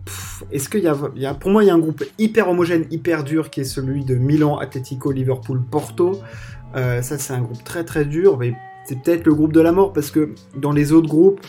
est-ce 0.53 0.69
qu'il 0.69 0.83
y, 0.83 0.89
a, 0.89 1.35
pour 1.35 1.51
moi 1.51 1.65
il 1.65 1.69
y 1.69 1.71
a 1.71 1.75
un 1.75 1.79
groupe 1.79 2.05
hyper 2.19 2.51
homogène, 2.51 2.85
hyper 2.91 3.25
dur 3.25 3.49
qui 3.49 3.63
est 3.63 3.65
celui 3.65 4.05
de 4.05 4.15
Milan, 4.15 4.59
Atletico, 4.59 5.11
Liverpool, 5.11 5.63
Porto. 5.71 6.21
Euh, 6.77 7.01
ça 7.01 7.17
c'est 7.17 7.33
un 7.33 7.41
groupe 7.41 7.65
très 7.65 7.85
très 7.85 8.05
dur, 8.05 8.37
mais 8.37 8.53
c'est 8.85 9.01
peut-être 9.01 9.25
le 9.25 9.33
groupe 9.33 9.55
de 9.55 9.63
la 9.63 9.73
mort 9.73 9.95
parce 9.95 10.11
que 10.11 10.35
dans 10.55 10.73
les 10.73 10.93
autres 10.93 11.09
groupes, 11.09 11.41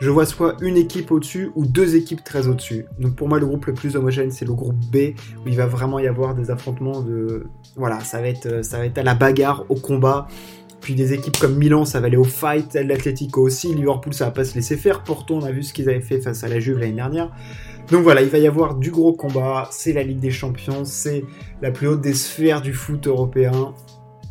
je 0.00 0.08
vois 0.08 0.24
soit 0.24 0.54
une 0.60 0.76
équipe 0.76 1.10
au-dessus 1.10 1.50
ou 1.56 1.66
deux 1.66 1.96
équipes 1.96 2.22
très 2.22 2.46
au-dessus. 2.46 2.86
Donc 3.00 3.16
pour 3.16 3.28
moi, 3.28 3.40
le 3.40 3.46
groupe 3.46 3.66
le 3.66 3.74
plus 3.74 3.96
homogène, 3.96 4.30
c'est 4.30 4.44
le 4.44 4.54
groupe 4.54 4.78
B 4.92 5.16
où 5.44 5.48
il 5.48 5.56
va 5.56 5.66
vraiment 5.66 5.98
y 5.98 6.06
avoir 6.06 6.36
des 6.36 6.52
affrontements 6.52 7.00
de, 7.02 7.48
voilà, 7.74 7.98
ça 8.04 8.20
va 8.20 8.28
être, 8.28 8.64
ça 8.64 8.78
va 8.78 8.86
être 8.86 8.98
à 8.98 9.02
la 9.02 9.16
bagarre, 9.16 9.64
au 9.68 9.74
combat. 9.74 10.28
Puis 10.84 10.94
des 10.94 11.14
équipes 11.14 11.38
comme 11.38 11.56
Milan, 11.56 11.86
ça 11.86 11.98
va 11.98 12.08
aller 12.08 12.18
au 12.18 12.24
fight, 12.24 12.74
l'Atletico 12.74 13.40
aussi, 13.40 13.74
Liverpool, 13.74 14.12
ça 14.12 14.26
va 14.26 14.32
pas 14.32 14.44
se 14.44 14.54
laisser 14.54 14.76
faire. 14.76 15.02
Porto, 15.02 15.34
on 15.34 15.42
a 15.42 15.50
vu 15.50 15.62
ce 15.62 15.72
qu'ils 15.72 15.88
avaient 15.88 16.02
fait 16.02 16.20
face 16.20 16.44
à 16.44 16.48
la 16.48 16.60
Juve 16.60 16.78
l'année 16.78 16.92
dernière. 16.92 17.30
Donc 17.90 18.02
voilà, 18.02 18.20
il 18.20 18.28
va 18.28 18.36
y 18.36 18.46
avoir 18.46 18.74
du 18.74 18.90
gros 18.90 19.14
combat, 19.14 19.66
c'est 19.70 19.94
la 19.94 20.02
Ligue 20.02 20.20
des 20.20 20.30
Champions, 20.30 20.84
c'est 20.84 21.24
la 21.62 21.70
plus 21.70 21.88
haute 21.88 22.02
des 22.02 22.12
sphères 22.12 22.60
du 22.60 22.74
foot 22.74 23.06
européen. 23.06 23.72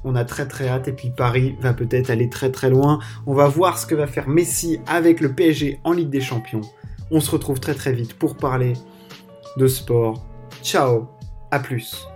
On 0.04 0.16
a 0.16 0.26
très 0.26 0.48
très 0.48 0.68
hâte 0.68 0.88
et 0.88 0.92
puis 0.92 1.10
Paris 1.10 1.56
va 1.60 1.74
peut-être 1.74 2.12
aller 2.12 2.30
très 2.30 2.52
très 2.52 2.70
loin. 2.70 3.00
On 3.26 3.34
va 3.34 3.48
voir 3.48 3.80
ce 3.80 3.88
que 3.88 3.96
va 3.96 4.06
faire 4.06 4.30
Messi 4.30 4.80
avec 4.86 5.22
le 5.22 5.34
PSG 5.34 5.80
en 5.84 5.92
Ligue 5.94 6.12
des 6.12 6.22
Champions. 6.22 6.62
On 7.10 7.20
se 7.20 7.32
retrouve 7.32 7.60
très 7.60 7.74
très 7.74 7.94
vite 7.94 8.14
pour 8.14 8.38
parler 8.38 8.74
de 9.58 9.66
sport. 9.66 10.24
Ciao, 10.62 11.08
à 11.50 11.58
plus. 11.58 12.13